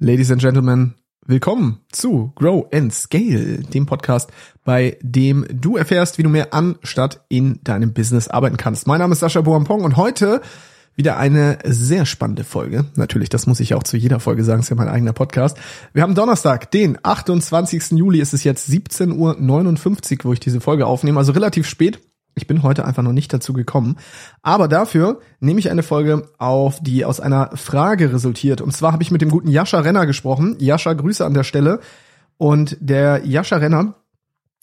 Ladies 0.00 0.30
and 0.30 0.40
Gentlemen, 0.40 0.94
willkommen 1.26 1.80
zu 1.90 2.30
Grow 2.36 2.68
and 2.72 2.94
Scale, 2.94 3.64
dem 3.64 3.86
Podcast, 3.86 4.30
bei 4.62 4.96
dem 5.02 5.44
du 5.50 5.76
erfährst, 5.76 6.18
wie 6.18 6.22
du 6.22 6.28
mehr 6.28 6.54
an 6.54 6.76
statt 6.84 7.24
in 7.28 7.58
deinem 7.64 7.92
Business 7.94 8.28
arbeiten 8.28 8.56
kannst. 8.56 8.86
Mein 8.86 9.00
Name 9.00 9.14
ist 9.14 9.18
Sascha 9.18 9.40
Boampong 9.40 9.82
und 9.82 9.96
heute 9.96 10.40
wieder 10.94 11.16
eine 11.16 11.58
sehr 11.64 12.06
spannende 12.06 12.44
Folge. 12.44 12.84
Natürlich, 12.94 13.28
das 13.28 13.48
muss 13.48 13.58
ich 13.58 13.74
auch 13.74 13.82
zu 13.82 13.96
jeder 13.96 14.20
Folge 14.20 14.44
sagen, 14.44 14.60
ist 14.60 14.68
ja 14.68 14.76
mein 14.76 14.86
eigener 14.86 15.14
Podcast. 15.14 15.58
Wir 15.92 16.04
haben 16.04 16.14
Donnerstag, 16.14 16.70
den 16.70 16.96
28. 17.02 17.90
Juli, 17.90 18.20
ist 18.20 18.34
es 18.34 18.44
jetzt 18.44 18.70
17.59 18.70 20.18
Uhr, 20.18 20.24
wo 20.26 20.32
ich 20.32 20.38
diese 20.38 20.60
Folge 20.60 20.86
aufnehme, 20.86 21.18
also 21.18 21.32
relativ 21.32 21.66
spät. 21.66 21.98
Ich 22.38 22.46
bin 22.46 22.62
heute 22.62 22.84
einfach 22.86 23.02
noch 23.02 23.12
nicht 23.12 23.32
dazu 23.32 23.52
gekommen. 23.52 23.96
Aber 24.42 24.68
dafür 24.68 25.20
nehme 25.40 25.60
ich 25.60 25.70
eine 25.70 25.82
Folge 25.82 26.30
auf, 26.38 26.80
die 26.80 27.04
aus 27.04 27.20
einer 27.20 27.50
Frage 27.56 28.12
resultiert. 28.12 28.60
Und 28.60 28.72
zwar 28.72 28.92
habe 28.92 29.02
ich 29.02 29.10
mit 29.10 29.20
dem 29.20 29.30
guten 29.30 29.48
Jascha 29.48 29.80
Renner 29.80 30.06
gesprochen. 30.06 30.56
Jascha, 30.58 30.94
Grüße 30.94 31.26
an 31.26 31.34
der 31.34 31.44
Stelle. 31.44 31.80
Und 32.38 32.76
der 32.80 33.26
Jascha 33.26 33.56
Renner, 33.56 33.96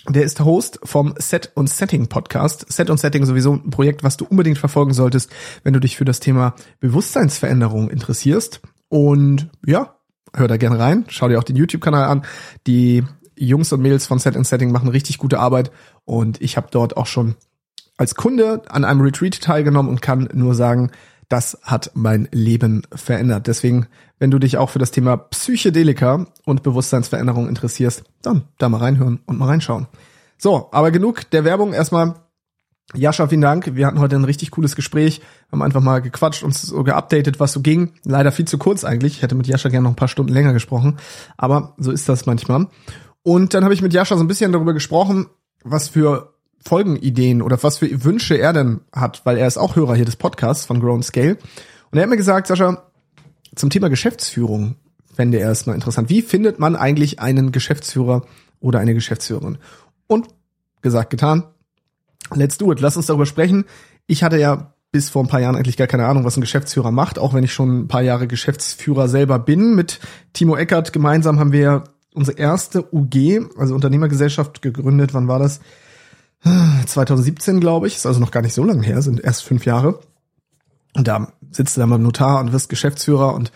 der 0.08 0.24
ist 0.24 0.40
Host 0.40 0.80
vom 0.84 1.14
Set 1.18 1.52
und 1.56 1.70
Setting 1.70 2.08
Podcast. 2.08 2.66
Set 2.72 2.90
und 2.90 3.00
Setting 3.00 3.26
sowieso 3.26 3.54
ein 3.54 3.70
Projekt, 3.70 4.04
was 4.04 4.18
du 4.18 4.26
unbedingt 4.26 4.58
verfolgen 4.58 4.94
solltest, 4.94 5.32
wenn 5.64 5.74
du 5.74 5.80
dich 5.80 5.98
für 5.98 6.06
das 6.06 6.20
Thema 6.20 6.56
Bewusstseinsveränderung 6.80 7.90
interessierst. 7.90 8.62
Und 8.88 9.50
ja, 9.66 9.96
hör 10.34 10.48
da 10.48 10.58
gerne 10.58 10.80
rein. 10.80 11.06
Schau 11.10 11.28
dir 11.28 11.38
auch 11.40 11.44
den 11.44 11.56
YouTube-Kanal 11.56 12.06
an. 12.06 12.26
Die 12.68 13.04
Jungs 13.38 13.74
und 13.74 13.82
Mädels 13.82 14.06
von 14.06 14.20
Set 14.20 14.38
and 14.38 14.48
Setting 14.48 14.72
machen 14.72 14.90
richtig 14.90 15.18
gute 15.18 15.40
Arbeit 15.40 15.72
und 16.06 16.42
ich 16.42 16.58
habe 16.58 16.68
dort 16.72 16.98
auch 16.98 17.06
schon 17.06 17.36
als 17.98 18.16
Kunde 18.16 18.64
an 18.70 18.84
einem 18.84 19.02
Retreat 19.02 19.42
teilgenommen 19.42 19.90
und 19.90 20.02
kann 20.02 20.30
nur 20.34 20.56
sagen, 20.56 20.92
das 21.30 21.58
hat 21.64 21.92
mein 21.96 22.28
Leben 22.32 22.84
verändert. 22.94 23.48
Deswegen, 23.48 23.88
wenn 24.20 24.32
du 24.32 24.40
dich 24.40 24.58
auch 24.58 24.70
für 24.70 24.80
das 24.80 24.92
Thema 24.92 25.18
Psychedelika 25.18 26.28
und 26.46 26.64
Bewusstseinsveränderung 26.64 27.48
interessierst, 27.48 28.04
dann 28.22 28.44
da 28.58 28.70
mal 28.70 28.78
reinhören 28.78 29.20
und 29.26 29.40
mal 29.40 29.48
reinschauen. 29.48 29.88
So, 30.38 30.70
aber 30.72 30.92
genug 30.92 31.30
der 31.32 31.44
Werbung. 31.44 31.74
Erstmal, 31.74 32.16
Jascha, 32.94 33.28
vielen 33.28 33.42
Dank. 33.42 33.76
Wir 33.76 33.88
hatten 33.88 34.00
heute 34.00 34.16
ein 34.16 34.26
richtig 34.26 34.52
cooles 34.52 34.76
Gespräch, 34.76 35.22
haben 35.52 35.64
einfach 35.64 35.82
mal 35.82 36.02
gequatscht, 36.02 36.44
uns 36.44 36.62
so 36.62 36.84
geupdatet, 36.84 37.40
was 37.40 37.54
so 37.54 37.62
ging. 37.62 37.94
Leider 38.04 38.32
viel 38.32 38.46
zu 38.46 38.58
kurz 38.58 38.84
eigentlich. 38.84 39.14
Ich 39.14 39.22
hätte 39.22 39.36
mit 39.36 39.48
Jascha 39.48 39.70
gerne 39.70 39.86
noch 39.86 39.92
ein 39.92 39.98
paar 39.98 40.08
Stunden 40.08 40.34
länger 40.34 40.54
gesprochen, 40.54 40.98
aber 41.38 41.74
so 41.78 41.92
ist 41.92 42.08
das 42.08 42.26
manchmal. 42.26 42.68
Und 43.24 43.56
dann 43.56 43.64
habe 43.64 43.74
ich 43.74 43.82
mit 43.82 43.94
Jascha 43.94 44.16
so 44.18 44.24
ein 44.24 44.28
bisschen 44.28 44.52
darüber 44.52 44.74
gesprochen, 44.74 45.28
was 45.64 45.88
für 45.88 46.35
Folgenideen 46.68 47.42
oder 47.42 47.62
was 47.62 47.78
für 47.78 48.04
Wünsche 48.04 48.36
er 48.36 48.54
denn 48.54 48.82
hat, 48.92 49.22
weil 49.26 49.38
er 49.38 49.48
ist 49.48 49.58
auch 49.58 49.76
Hörer 49.76 49.96
hier 49.96 50.06
des 50.06 50.16
Podcasts 50.16 50.66
von 50.66 50.80
Grown 50.80 51.04
Scale. 51.04 51.38
Und 51.92 51.98
er 51.98 52.04
hat 52.04 52.10
mir 52.10 52.18
gesagt, 52.18 52.48
Sascha, 52.48 52.84
zum 53.56 53.70
Thema 53.70 53.90
Geschäftsführung 53.90 54.76
fände 55.14 55.40
er 55.40 55.52
es 55.52 55.66
mal 55.66 55.76
interessant. 55.76 56.10
Wie 56.10 56.22
findet 56.22 56.60
man 56.60 56.76
eigentlich 56.76 57.20
einen 57.20 57.52
Geschäftsführer 57.52 58.26
oder 58.60 58.80
eine 58.80 58.94
Geschäftsführerin? 58.94 59.60
Und 60.08 60.28
gesagt, 60.82 61.10
getan. 61.10 61.44
Let's 62.34 62.58
do 62.58 62.72
it. 62.72 62.80
Lass 62.80 62.98
uns 62.98 63.06
darüber 63.06 63.26
sprechen. 63.26 63.66
Ich 64.08 64.24
hatte 64.24 64.40
ja 64.40 64.74
bis 64.92 65.10
vor 65.10 65.24
ein 65.24 65.28
paar 65.28 65.42
Jahren 65.42 65.56
eigentlich 65.56 65.78
gar 65.78 65.88
keine 65.88 66.06
Ahnung, 66.06 66.26
was 66.26 66.38
ein 66.38 66.42
Geschäftsführer 66.42 66.92
macht, 66.92 67.20
auch 67.20 67.34
wenn 67.34 67.44
ich 67.44 67.54
schon 67.54 67.82
ein 67.82 67.88
paar 67.88 68.02
Jahre 68.02 68.28
Geschäftsführer 68.28 69.08
selber 69.08 69.40
bin. 69.40 69.76
Mit 69.76 70.00
Timo 70.34 70.56
Eckert 70.56 70.94
gemeinsam 70.94 71.40
haben 71.40 71.52
wir 71.52 71.84
unsere 72.14 72.38
erste 72.38 72.94
UG, 72.94 73.52
also 73.58 73.76
Unternehmergesellschaft, 73.76 74.62
gegründet. 74.62 75.14
Wann 75.14 75.28
war 75.28 75.40
das? 75.40 75.60
2017, 76.86 77.60
glaube 77.60 77.88
ich, 77.88 77.96
ist 77.96 78.06
also 78.06 78.20
noch 78.20 78.32
gar 78.32 78.42
nicht 78.42 78.54
so 78.54 78.64
lange 78.64 78.84
her, 78.84 79.02
sind 79.02 79.20
erst 79.20 79.44
fünf 79.44 79.66
Jahre. 79.66 80.00
Und 80.96 81.08
da 81.08 81.34
sitzt 81.52 81.76
du 81.76 81.82
dann 81.82 81.90
beim 81.90 82.04
Notar 82.04 82.40
und 82.40 82.54
wirst 82.54 82.70
Geschäftsführer 82.70 83.34
und 83.34 83.52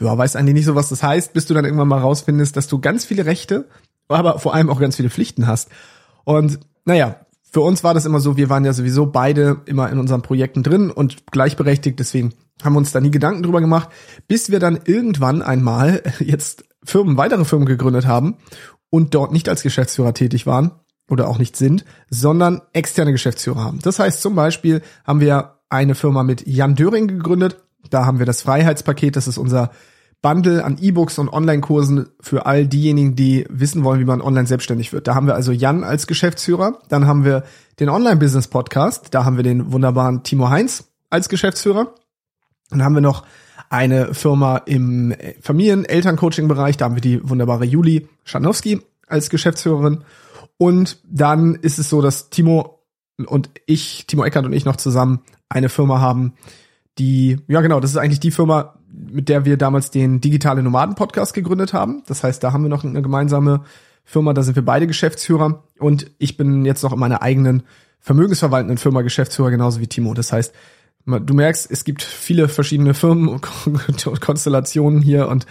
ja, 0.00 0.16
weißt 0.16 0.36
eigentlich 0.36 0.54
nicht 0.54 0.64
so, 0.64 0.74
was 0.74 0.88
das 0.88 1.02
heißt, 1.02 1.34
bis 1.34 1.46
du 1.46 1.54
dann 1.54 1.64
irgendwann 1.64 1.88
mal 1.88 2.00
rausfindest, 2.00 2.56
dass 2.56 2.68
du 2.68 2.80
ganz 2.80 3.04
viele 3.04 3.26
Rechte, 3.26 3.68
aber 4.08 4.38
vor 4.38 4.54
allem 4.54 4.70
auch 4.70 4.80
ganz 4.80 4.96
viele 4.96 5.10
Pflichten 5.10 5.46
hast. 5.46 5.68
Und 6.24 6.60
naja, 6.86 7.16
für 7.42 7.60
uns 7.60 7.84
war 7.84 7.92
das 7.92 8.06
immer 8.06 8.20
so, 8.20 8.36
wir 8.36 8.48
waren 8.48 8.64
ja 8.64 8.72
sowieso 8.72 9.06
beide 9.06 9.60
immer 9.66 9.90
in 9.90 9.98
unseren 9.98 10.22
Projekten 10.22 10.62
drin 10.62 10.90
und 10.90 11.30
gleichberechtigt, 11.30 11.98
deswegen 11.98 12.32
haben 12.62 12.74
wir 12.74 12.78
uns 12.78 12.92
da 12.92 13.00
nie 13.00 13.10
Gedanken 13.10 13.42
drüber 13.42 13.60
gemacht, 13.60 13.90
bis 14.26 14.50
wir 14.50 14.60
dann 14.60 14.80
irgendwann 14.84 15.42
einmal 15.42 16.02
jetzt 16.20 16.64
Firmen, 16.82 17.18
weitere 17.18 17.44
Firmen 17.44 17.66
gegründet 17.66 18.06
haben 18.06 18.36
und 18.88 19.14
dort 19.14 19.32
nicht 19.32 19.48
als 19.48 19.62
Geschäftsführer 19.62 20.14
tätig 20.14 20.46
waren 20.46 20.72
oder 21.10 21.28
auch 21.28 21.38
nicht 21.38 21.56
sind, 21.56 21.84
sondern 22.08 22.62
externe 22.72 23.12
Geschäftsführer 23.12 23.62
haben. 23.62 23.80
Das 23.82 23.98
heißt 23.98 24.22
zum 24.22 24.34
Beispiel 24.34 24.80
haben 25.04 25.20
wir 25.20 25.56
eine 25.68 25.94
Firma 25.94 26.22
mit 26.22 26.46
Jan 26.46 26.74
Döring 26.74 27.08
gegründet. 27.08 27.62
Da 27.90 28.06
haben 28.06 28.18
wir 28.18 28.26
das 28.26 28.42
Freiheitspaket. 28.42 29.16
Das 29.16 29.28
ist 29.28 29.38
unser 29.38 29.70
Bundle 30.22 30.64
an 30.64 30.76
E-Books 30.80 31.18
und 31.18 31.30
Online-Kursen 31.30 32.08
für 32.20 32.44
all 32.46 32.66
diejenigen, 32.66 33.16
die 33.16 33.46
wissen 33.48 33.84
wollen, 33.84 34.00
wie 34.00 34.04
man 34.04 34.20
online 34.20 34.46
selbstständig 34.46 34.92
wird. 34.92 35.08
Da 35.08 35.14
haben 35.14 35.26
wir 35.26 35.34
also 35.34 35.50
Jan 35.50 35.82
als 35.82 36.06
Geschäftsführer. 36.06 36.78
Dann 36.88 37.06
haben 37.06 37.24
wir 37.24 37.44
den 37.78 37.88
Online-Business-Podcast. 37.88 39.14
Da 39.14 39.24
haben 39.24 39.36
wir 39.36 39.44
den 39.44 39.72
wunderbaren 39.72 40.22
Timo 40.22 40.50
Heinz 40.50 40.84
als 41.08 41.28
Geschäftsführer. 41.28 41.94
Dann 42.68 42.84
haben 42.84 42.94
wir 42.94 43.00
noch 43.00 43.24
eine 43.70 44.12
Firma 44.12 44.58
im 44.58 45.14
Familien-Eltern-Coaching-Bereich. 45.40 46.76
Da 46.76 46.84
haben 46.84 46.96
wir 46.96 47.02
die 47.02 47.26
wunderbare 47.28 47.64
Juli 47.64 48.06
Schanowski 48.24 48.82
als 49.06 49.30
Geschäftsführerin. 49.30 50.04
Und 50.60 50.98
dann 51.08 51.54
ist 51.54 51.78
es 51.78 51.88
so, 51.88 52.02
dass 52.02 52.28
Timo 52.28 52.82
und 53.24 53.48
ich, 53.64 54.06
Timo 54.06 54.26
Eckert 54.26 54.44
und 54.44 54.52
ich 54.52 54.66
noch 54.66 54.76
zusammen 54.76 55.20
eine 55.48 55.70
Firma 55.70 56.00
haben, 56.00 56.34
die, 56.98 57.38
ja 57.48 57.62
genau, 57.62 57.80
das 57.80 57.92
ist 57.92 57.96
eigentlich 57.96 58.20
die 58.20 58.30
Firma, 58.30 58.74
mit 58.92 59.30
der 59.30 59.46
wir 59.46 59.56
damals 59.56 59.90
den 59.90 60.20
Digitale 60.20 60.62
Nomaden 60.62 60.96
Podcast 60.96 61.32
gegründet 61.32 61.72
haben. 61.72 62.02
Das 62.08 62.22
heißt, 62.22 62.44
da 62.44 62.52
haben 62.52 62.62
wir 62.62 62.68
noch 62.68 62.84
eine 62.84 63.00
gemeinsame 63.00 63.64
Firma, 64.04 64.34
da 64.34 64.42
sind 64.42 64.54
wir 64.54 64.62
beide 64.62 64.86
Geschäftsführer 64.86 65.64
und 65.78 66.10
ich 66.18 66.36
bin 66.36 66.66
jetzt 66.66 66.82
noch 66.82 66.92
in 66.92 66.98
meiner 66.98 67.22
eigenen 67.22 67.62
vermögensverwaltenden 67.98 68.76
Firma 68.76 69.00
Geschäftsführer, 69.00 69.50
genauso 69.50 69.80
wie 69.80 69.86
Timo. 69.86 70.12
Das 70.12 70.30
heißt, 70.30 70.54
du 71.06 71.34
merkst, 71.34 71.70
es 71.70 71.84
gibt 71.84 72.02
viele 72.02 72.48
verschiedene 72.48 72.92
Firmen 72.92 73.28
und 73.64 74.20
Konstellationen 74.20 75.00
hier 75.00 75.26
und 75.28 75.46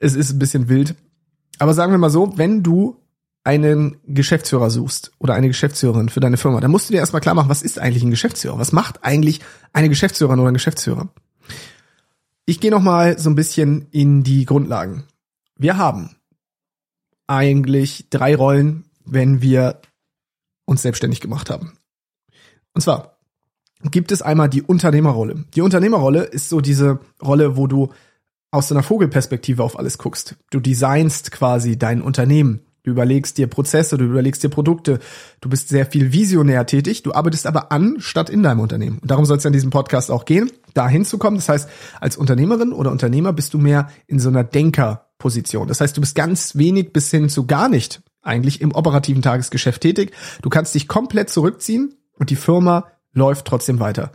es 0.00 0.16
ist 0.16 0.32
ein 0.32 0.40
bisschen 0.40 0.68
wild. 0.68 0.96
Aber 1.60 1.74
sagen 1.74 1.92
wir 1.92 1.98
mal 1.98 2.10
so, 2.10 2.36
wenn 2.36 2.64
du 2.64 3.01
einen 3.44 3.98
Geschäftsführer 4.06 4.70
suchst 4.70 5.12
oder 5.18 5.34
eine 5.34 5.48
Geschäftsführerin 5.48 6.08
für 6.08 6.20
deine 6.20 6.36
Firma, 6.36 6.60
dann 6.60 6.70
musst 6.70 6.88
du 6.88 6.92
dir 6.92 7.00
erstmal 7.00 7.20
klar 7.20 7.34
machen, 7.34 7.48
was 7.48 7.62
ist 7.62 7.78
eigentlich 7.78 8.04
ein 8.04 8.10
Geschäftsführer? 8.10 8.58
Was 8.58 8.72
macht 8.72 9.04
eigentlich 9.04 9.40
eine 9.72 9.88
Geschäftsführerin 9.88 10.38
oder 10.38 10.50
ein 10.50 10.54
Geschäftsführer? 10.54 11.08
Ich 12.46 12.60
gehe 12.60 12.70
noch 12.70 12.82
mal 12.82 13.18
so 13.18 13.30
ein 13.30 13.34
bisschen 13.34 13.86
in 13.90 14.22
die 14.22 14.44
Grundlagen. 14.44 15.04
Wir 15.56 15.76
haben 15.76 16.16
eigentlich 17.26 18.08
drei 18.10 18.34
Rollen, 18.36 18.84
wenn 19.04 19.42
wir 19.42 19.80
uns 20.64 20.82
selbstständig 20.82 21.20
gemacht 21.20 21.50
haben. 21.50 21.72
Und 22.74 22.80
zwar 22.80 23.18
gibt 23.90 24.12
es 24.12 24.22
einmal 24.22 24.48
die 24.48 24.62
Unternehmerrolle. 24.62 25.44
Die 25.54 25.60
Unternehmerrolle 25.60 26.22
ist 26.22 26.48
so 26.48 26.60
diese 26.60 27.00
Rolle, 27.22 27.56
wo 27.56 27.66
du 27.66 27.92
aus 28.50 28.68
so 28.68 28.74
einer 28.74 28.84
Vogelperspektive 28.84 29.62
auf 29.62 29.78
alles 29.78 29.98
guckst. 29.98 30.36
Du 30.50 30.60
designst 30.60 31.32
quasi 31.32 31.78
dein 31.78 32.02
Unternehmen. 32.02 32.60
Du 32.84 32.90
überlegst 32.90 33.38
dir 33.38 33.46
Prozesse, 33.46 33.96
du 33.96 34.04
überlegst 34.04 34.42
dir 34.42 34.48
Produkte, 34.48 34.98
du 35.40 35.48
bist 35.48 35.68
sehr 35.68 35.86
viel 35.86 36.12
visionär 36.12 36.66
tätig, 36.66 37.04
du 37.04 37.12
arbeitest 37.12 37.46
aber 37.46 37.70
an 37.70 37.96
statt 37.98 38.28
in 38.28 38.42
deinem 38.42 38.58
Unternehmen. 38.58 38.98
Und 38.98 39.08
darum 39.08 39.24
soll 39.24 39.36
es 39.36 39.44
ja 39.44 39.48
in 39.48 39.54
diesem 39.54 39.70
Podcast 39.70 40.10
auch 40.10 40.24
gehen, 40.24 40.50
da 40.74 40.88
hinzukommen. 40.88 41.38
Das 41.38 41.48
heißt, 41.48 41.68
als 42.00 42.16
Unternehmerin 42.16 42.72
oder 42.72 42.90
Unternehmer 42.90 43.32
bist 43.32 43.54
du 43.54 43.58
mehr 43.58 43.88
in 44.08 44.18
so 44.18 44.30
einer 44.30 44.42
Denkerposition. 44.42 45.68
Das 45.68 45.80
heißt, 45.80 45.96
du 45.96 46.00
bist 46.00 46.16
ganz 46.16 46.56
wenig 46.56 46.92
bis 46.92 47.08
hin 47.10 47.28
zu 47.28 47.46
gar 47.46 47.68
nicht 47.68 48.02
eigentlich 48.20 48.60
im 48.60 48.72
operativen 48.72 49.22
Tagesgeschäft 49.22 49.82
tätig. 49.82 50.12
Du 50.42 50.48
kannst 50.48 50.74
dich 50.74 50.88
komplett 50.88 51.30
zurückziehen 51.30 51.94
und 52.18 52.30
die 52.30 52.36
Firma 52.36 52.86
läuft 53.12 53.46
trotzdem 53.46 53.78
weiter. 53.78 54.10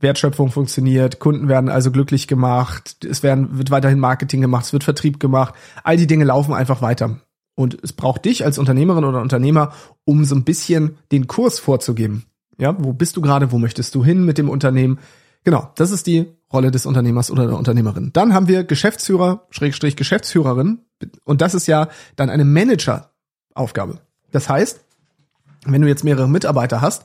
Wertschöpfung 0.00 0.50
funktioniert, 0.50 1.20
Kunden 1.20 1.48
werden 1.48 1.68
also 1.68 1.90
glücklich 1.90 2.26
gemacht, 2.26 3.04
es 3.04 3.22
werden, 3.22 3.58
wird 3.58 3.70
weiterhin 3.70 4.00
Marketing 4.00 4.40
gemacht, 4.40 4.64
es 4.64 4.72
wird 4.72 4.82
Vertrieb 4.82 5.20
gemacht, 5.20 5.54
all 5.84 5.96
die 5.96 6.08
Dinge 6.08 6.24
laufen 6.24 6.54
einfach 6.54 6.82
weiter. 6.82 7.20
Und 7.54 7.78
es 7.82 7.92
braucht 7.92 8.24
dich 8.24 8.44
als 8.44 8.58
Unternehmerin 8.58 9.04
oder 9.04 9.20
Unternehmer, 9.20 9.72
um 10.04 10.24
so 10.24 10.34
ein 10.34 10.44
bisschen 10.44 10.96
den 11.10 11.26
Kurs 11.26 11.58
vorzugeben. 11.58 12.24
Ja, 12.58 12.76
wo 12.78 12.92
bist 12.92 13.16
du 13.16 13.20
gerade? 13.20 13.52
Wo 13.52 13.58
möchtest 13.58 13.94
du 13.94 14.04
hin 14.04 14.24
mit 14.24 14.38
dem 14.38 14.48
Unternehmen? 14.48 14.98
Genau, 15.44 15.70
das 15.74 15.90
ist 15.90 16.06
die 16.06 16.26
Rolle 16.52 16.70
des 16.70 16.86
Unternehmers 16.86 17.30
oder 17.30 17.46
der 17.46 17.56
Unternehmerin. 17.56 18.10
Dann 18.12 18.34
haben 18.34 18.48
wir 18.48 18.64
Geschäftsführer, 18.64 19.46
Schrägstrich 19.50 19.96
Geschäftsführerin. 19.96 20.80
Und 21.24 21.40
das 21.40 21.54
ist 21.54 21.66
ja 21.66 21.88
dann 22.16 22.30
eine 22.30 22.44
Manager-Aufgabe. 22.44 24.00
Das 24.30 24.48
heißt, 24.48 24.80
wenn 25.66 25.82
du 25.82 25.88
jetzt 25.88 26.04
mehrere 26.04 26.28
Mitarbeiter 26.28 26.80
hast, 26.80 27.04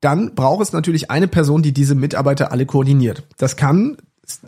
dann 0.00 0.34
braucht 0.34 0.62
es 0.62 0.72
natürlich 0.72 1.10
eine 1.10 1.28
Person, 1.28 1.62
die 1.62 1.72
diese 1.72 1.94
Mitarbeiter 1.94 2.52
alle 2.52 2.66
koordiniert. 2.66 3.24
Das 3.38 3.56
kann 3.56 3.96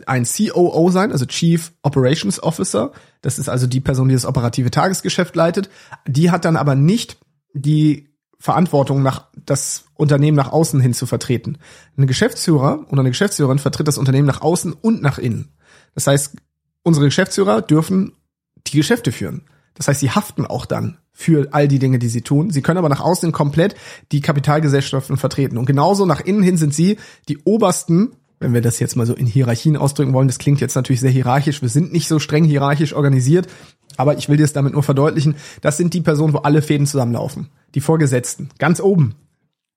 ein 0.05 0.25
COO 0.25 0.91
sein, 0.91 1.11
also 1.11 1.25
Chief 1.25 1.71
Operations 1.81 2.41
Officer. 2.41 2.91
Das 3.21 3.39
ist 3.39 3.49
also 3.49 3.67
die 3.67 3.79
Person, 3.79 4.09
die 4.09 4.15
das 4.15 4.25
operative 4.25 4.71
Tagesgeschäft 4.71 5.35
leitet. 5.35 5.69
Die 6.07 6.31
hat 6.31 6.45
dann 6.45 6.57
aber 6.57 6.75
nicht 6.75 7.17
die 7.53 8.09
Verantwortung, 8.39 9.01
nach 9.01 9.27
das 9.35 9.85
Unternehmen 9.95 10.37
nach 10.37 10.51
außen 10.51 10.79
hin 10.79 10.93
zu 10.93 11.05
vertreten. 11.05 11.57
Ein 11.97 12.07
Geschäftsführer 12.07 12.85
oder 12.89 13.01
eine 13.01 13.09
Geschäftsführerin 13.09 13.59
vertritt 13.59 13.87
das 13.87 13.97
Unternehmen 13.97 14.27
nach 14.27 14.41
außen 14.41 14.73
und 14.73 15.01
nach 15.01 15.17
innen. 15.17 15.49
Das 15.93 16.07
heißt, 16.07 16.37
unsere 16.83 17.07
Geschäftsführer 17.07 17.61
dürfen 17.61 18.13
die 18.67 18.77
Geschäfte 18.77 19.11
führen. 19.11 19.43
Das 19.73 19.87
heißt, 19.87 19.99
sie 19.99 20.11
haften 20.11 20.45
auch 20.45 20.65
dann 20.65 20.97
für 21.11 21.49
all 21.51 21.67
die 21.67 21.79
Dinge, 21.79 21.99
die 21.99 22.07
sie 22.07 22.21
tun. 22.21 22.49
Sie 22.49 22.61
können 22.61 22.77
aber 22.77 22.89
nach 22.89 23.01
außen 23.01 23.31
komplett 23.33 23.75
die 24.11 24.21
Kapitalgesellschaften 24.21 25.17
vertreten. 25.17 25.57
Und 25.57 25.65
genauso 25.65 26.05
nach 26.05 26.21
innen 26.21 26.43
hin 26.43 26.57
sind 26.57 26.73
sie 26.73 26.97
die 27.27 27.39
obersten, 27.39 28.15
wenn 28.39 28.53
wir 28.53 28.61
das 28.61 28.79
jetzt 28.79 28.95
mal 28.95 29.05
so 29.05 29.13
in 29.13 29.25
Hierarchien 29.25 29.77
ausdrücken 29.77 30.13
wollen. 30.13 30.27
Das 30.27 30.39
klingt 30.39 30.61
jetzt 30.61 30.75
natürlich 30.75 31.01
sehr 31.01 31.11
hierarchisch. 31.11 31.61
Wir 31.61 31.69
sind 31.69 31.91
nicht 31.91 32.07
so 32.07 32.19
streng 32.19 32.45
hierarchisch 32.45 32.93
organisiert. 32.93 33.47
Aber 33.97 34.17
ich 34.17 34.29
will 34.29 34.37
dir 34.37 34.45
es 34.45 34.53
damit 34.53 34.73
nur 34.73 34.83
verdeutlichen. 34.83 35.35
Das 35.61 35.77
sind 35.77 35.93
die 35.93 36.01
Personen, 36.01 36.33
wo 36.33 36.37
alle 36.39 36.61
Fäden 36.61 36.87
zusammenlaufen. 36.87 37.49
Die 37.75 37.81
Vorgesetzten. 37.81 38.49
Ganz 38.57 38.79
oben. 38.79 39.15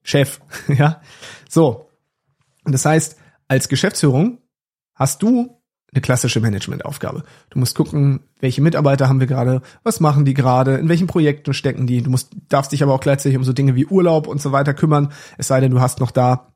Chef. 0.02 0.40
ja. 0.68 1.00
So. 1.48 1.88
Und 2.64 2.72
das 2.72 2.84
heißt, 2.84 3.16
als 3.48 3.68
Geschäftsführung 3.68 4.38
hast 4.94 5.22
du 5.22 5.58
eine 5.92 6.00
klassische 6.00 6.40
Managementaufgabe. 6.40 7.22
Du 7.50 7.58
musst 7.58 7.74
gucken, 7.74 8.20
welche 8.40 8.62
Mitarbeiter 8.62 9.08
haben 9.08 9.20
wir 9.20 9.26
gerade, 9.26 9.60
was 9.82 10.00
machen 10.00 10.24
die 10.24 10.32
gerade, 10.32 10.76
in 10.76 10.88
welchen 10.88 11.06
Projekten 11.06 11.52
stecken 11.52 11.86
die. 11.86 12.00
Du 12.00 12.10
musst, 12.10 12.32
darfst 12.48 12.72
dich 12.72 12.82
aber 12.82 12.94
auch 12.94 13.00
gleichzeitig 13.00 13.36
um 13.36 13.44
so 13.44 13.52
Dinge 13.52 13.74
wie 13.74 13.86
Urlaub 13.86 14.26
und 14.26 14.40
so 14.40 14.52
weiter 14.52 14.72
kümmern. 14.72 15.12
Es 15.36 15.48
sei 15.48 15.60
denn, 15.60 15.70
du 15.70 15.80
hast 15.80 16.00
noch 16.00 16.10
da 16.10 16.51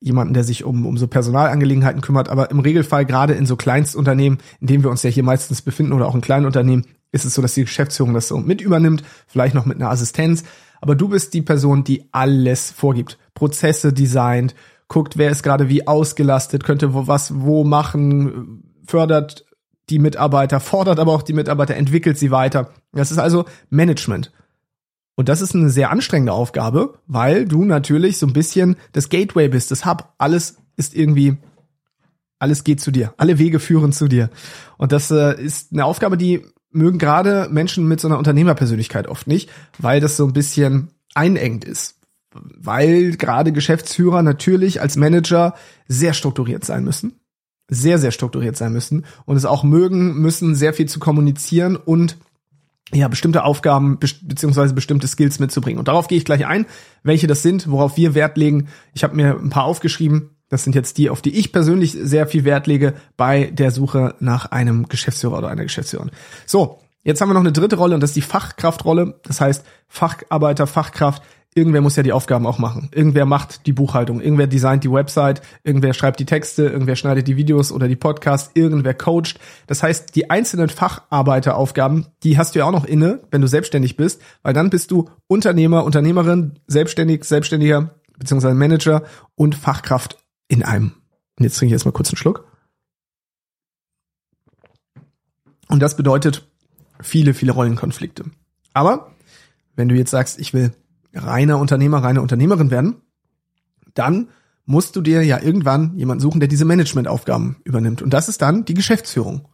jemanden, 0.00 0.34
der 0.34 0.44
sich 0.44 0.64
um, 0.64 0.86
um 0.86 0.96
so 0.96 1.06
Personalangelegenheiten 1.06 2.00
kümmert. 2.00 2.28
Aber 2.28 2.50
im 2.50 2.60
Regelfall, 2.60 3.04
gerade 3.04 3.34
in 3.34 3.46
so 3.46 3.56
Kleinstunternehmen, 3.56 4.38
in 4.60 4.66
denen 4.66 4.82
wir 4.82 4.90
uns 4.90 5.02
ja 5.02 5.10
hier 5.10 5.22
meistens 5.22 5.62
befinden 5.62 5.92
oder 5.92 6.08
auch 6.08 6.14
in 6.14 6.22
kleinen 6.22 6.46
Unternehmen, 6.46 6.86
ist 7.12 7.24
es 7.24 7.34
so, 7.34 7.42
dass 7.42 7.54
die 7.54 7.62
Geschäftsführung 7.62 8.14
das 8.14 8.28
so 8.28 8.38
mit 8.38 8.60
übernimmt, 8.60 9.02
vielleicht 9.26 9.54
noch 9.54 9.66
mit 9.66 9.76
einer 9.76 9.90
Assistenz. 9.90 10.44
Aber 10.80 10.94
du 10.94 11.08
bist 11.08 11.34
die 11.34 11.42
Person, 11.42 11.84
die 11.84 12.08
alles 12.12 12.70
vorgibt. 12.70 13.18
Prozesse 13.34 13.92
designt, 13.92 14.54
guckt, 14.88 15.18
wer 15.18 15.30
ist 15.30 15.42
gerade 15.42 15.68
wie 15.68 15.86
ausgelastet, 15.86 16.64
könnte 16.64 16.94
wo 16.94 17.06
was 17.06 17.40
wo 17.40 17.64
machen, 17.64 18.62
fördert 18.86 19.44
die 19.90 19.98
Mitarbeiter, 19.98 20.60
fordert 20.60 20.98
aber 20.98 21.12
auch 21.12 21.22
die 21.22 21.32
Mitarbeiter, 21.32 21.76
entwickelt 21.76 22.16
sie 22.16 22.30
weiter. 22.30 22.70
Das 22.92 23.10
ist 23.10 23.18
also 23.18 23.44
Management. 23.68 24.32
Und 25.20 25.28
das 25.28 25.42
ist 25.42 25.54
eine 25.54 25.68
sehr 25.68 25.90
anstrengende 25.90 26.32
Aufgabe, 26.32 26.94
weil 27.06 27.44
du 27.44 27.66
natürlich 27.66 28.16
so 28.16 28.26
ein 28.26 28.32
bisschen 28.32 28.76
das 28.92 29.10
Gateway 29.10 29.48
bist, 29.48 29.70
das 29.70 29.84
Hub. 29.84 30.14
Alles 30.16 30.56
ist 30.78 30.96
irgendwie, 30.96 31.36
alles 32.38 32.64
geht 32.64 32.80
zu 32.80 32.90
dir. 32.90 33.12
Alle 33.18 33.38
Wege 33.38 33.60
führen 33.60 33.92
zu 33.92 34.08
dir. 34.08 34.30
Und 34.78 34.92
das 34.92 35.10
äh, 35.10 35.38
ist 35.38 35.74
eine 35.74 35.84
Aufgabe, 35.84 36.16
die 36.16 36.46
mögen 36.70 36.98
gerade 36.98 37.50
Menschen 37.50 37.86
mit 37.86 38.00
so 38.00 38.08
einer 38.08 38.16
Unternehmerpersönlichkeit 38.16 39.08
oft 39.08 39.26
nicht, 39.26 39.50
weil 39.76 40.00
das 40.00 40.16
so 40.16 40.24
ein 40.24 40.32
bisschen 40.32 40.88
einengt 41.14 41.66
ist. 41.66 41.96
Weil 42.32 43.10
gerade 43.16 43.52
Geschäftsführer 43.52 44.22
natürlich 44.22 44.80
als 44.80 44.96
Manager 44.96 45.52
sehr 45.86 46.14
strukturiert 46.14 46.64
sein 46.64 46.82
müssen 46.82 47.20
sehr, 47.72 47.98
sehr 47.98 48.10
strukturiert 48.10 48.56
sein 48.56 48.72
müssen 48.72 49.04
und 49.26 49.36
es 49.36 49.44
auch 49.44 49.62
mögen 49.62 50.20
müssen, 50.20 50.56
sehr 50.56 50.74
viel 50.74 50.88
zu 50.88 50.98
kommunizieren 50.98 51.76
und 51.76 52.16
ja, 52.92 53.08
bestimmte 53.08 53.44
Aufgaben 53.44 53.98
beziehungsweise 53.98 54.74
bestimmte 54.74 55.06
Skills 55.06 55.38
mitzubringen. 55.38 55.78
Und 55.78 55.88
darauf 55.88 56.08
gehe 56.08 56.18
ich 56.18 56.24
gleich 56.24 56.46
ein, 56.46 56.66
welche 57.02 57.26
das 57.26 57.42
sind, 57.42 57.70
worauf 57.70 57.96
wir 57.96 58.14
Wert 58.14 58.36
legen. 58.36 58.68
Ich 58.94 59.04
habe 59.04 59.16
mir 59.16 59.38
ein 59.38 59.50
paar 59.50 59.64
aufgeschrieben. 59.64 60.30
Das 60.48 60.64
sind 60.64 60.74
jetzt 60.74 60.98
die, 60.98 61.10
auf 61.10 61.22
die 61.22 61.38
ich 61.38 61.52
persönlich 61.52 61.92
sehr 61.92 62.26
viel 62.26 62.44
Wert 62.44 62.66
lege 62.66 62.94
bei 63.16 63.50
der 63.52 63.70
Suche 63.70 64.16
nach 64.18 64.46
einem 64.46 64.88
Geschäftsführer 64.88 65.38
oder 65.38 65.48
einer 65.48 65.62
Geschäftsführerin. 65.62 66.10
So, 66.44 66.80
jetzt 67.04 67.20
haben 67.20 67.28
wir 67.28 67.34
noch 67.34 67.40
eine 67.40 67.52
dritte 67.52 67.76
Rolle 67.76 67.94
und 67.94 68.00
das 68.00 68.10
ist 68.10 68.16
die 68.16 68.22
Fachkraftrolle. 68.22 69.20
Das 69.22 69.40
heißt, 69.40 69.64
Facharbeiter, 69.86 70.66
Fachkraft 70.66 71.22
irgendwer 71.54 71.80
muss 71.80 71.96
ja 71.96 72.02
die 72.02 72.12
Aufgaben 72.12 72.46
auch 72.46 72.58
machen. 72.58 72.88
Irgendwer 72.92 73.26
macht 73.26 73.66
die 73.66 73.72
Buchhaltung, 73.72 74.20
irgendwer 74.20 74.46
designt 74.46 74.84
die 74.84 74.92
Website, 74.92 75.42
irgendwer 75.64 75.94
schreibt 75.94 76.20
die 76.20 76.24
Texte, 76.24 76.66
irgendwer 76.66 76.96
schneidet 76.96 77.26
die 77.26 77.36
Videos 77.36 77.72
oder 77.72 77.88
die 77.88 77.96
Podcasts, 77.96 78.50
irgendwer 78.54 78.94
coacht. 78.94 79.40
Das 79.66 79.82
heißt, 79.82 80.14
die 80.14 80.30
einzelnen 80.30 80.68
Facharbeiteraufgaben, 80.68 82.06
die 82.22 82.38
hast 82.38 82.54
du 82.54 82.60
ja 82.60 82.66
auch 82.66 82.72
noch 82.72 82.84
inne, 82.84 83.20
wenn 83.30 83.40
du 83.40 83.48
selbstständig 83.48 83.96
bist, 83.96 84.22
weil 84.42 84.54
dann 84.54 84.70
bist 84.70 84.90
du 84.90 85.08
Unternehmer, 85.26 85.84
Unternehmerin, 85.84 86.58
selbstständig, 86.66 87.24
Selbstständiger 87.24 87.94
beziehungsweise 88.16 88.54
Manager 88.54 89.02
und 89.34 89.54
Fachkraft 89.56 90.18
in 90.46 90.62
einem. 90.62 90.92
Und 91.38 91.44
jetzt 91.44 91.58
trinke 91.58 91.70
ich 91.70 91.72
erstmal 91.72 91.92
kurz 91.92 92.10
einen 92.10 92.18
Schluck. 92.18 92.46
Und 95.68 95.80
das 95.80 95.96
bedeutet 95.96 96.48
viele, 97.00 97.32
viele 97.32 97.52
Rollenkonflikte. 97.52 98.24
Aber 98.74 99.12
wenn 99.74 99.88
du 99.88 99.94
jetzt 99.94 100.10
sagst, 100.10 100.38
ich 100.38 100.52
will 100.52 100.72
reiner 101.14 101.58
Unternehmer, 101.58 102.02
reine 102.02 102.22
Unternehmerin 102.22 102.70
werden, 102.70 103.02
dann 103.94 104.28
musst 104.66 104.94
du 104.94 105.00
dir 105.00 105.22
ja 105.24 105.40
irgendwann 105.40 105.96
jemanden 105.96 106.20
suchen, 106.20 106.40
der 106.40 106.48
diese 106.48 106.64
Managementaufgaben 106.64 107.56
übernimmt. 107.64 108.02
Und 108.02 108.10
das 108.10 108.28
ist 108.28 108.40
dann 108.42 108.64
die 108.64 108.74
Geschäftsführung. 108.74 109.48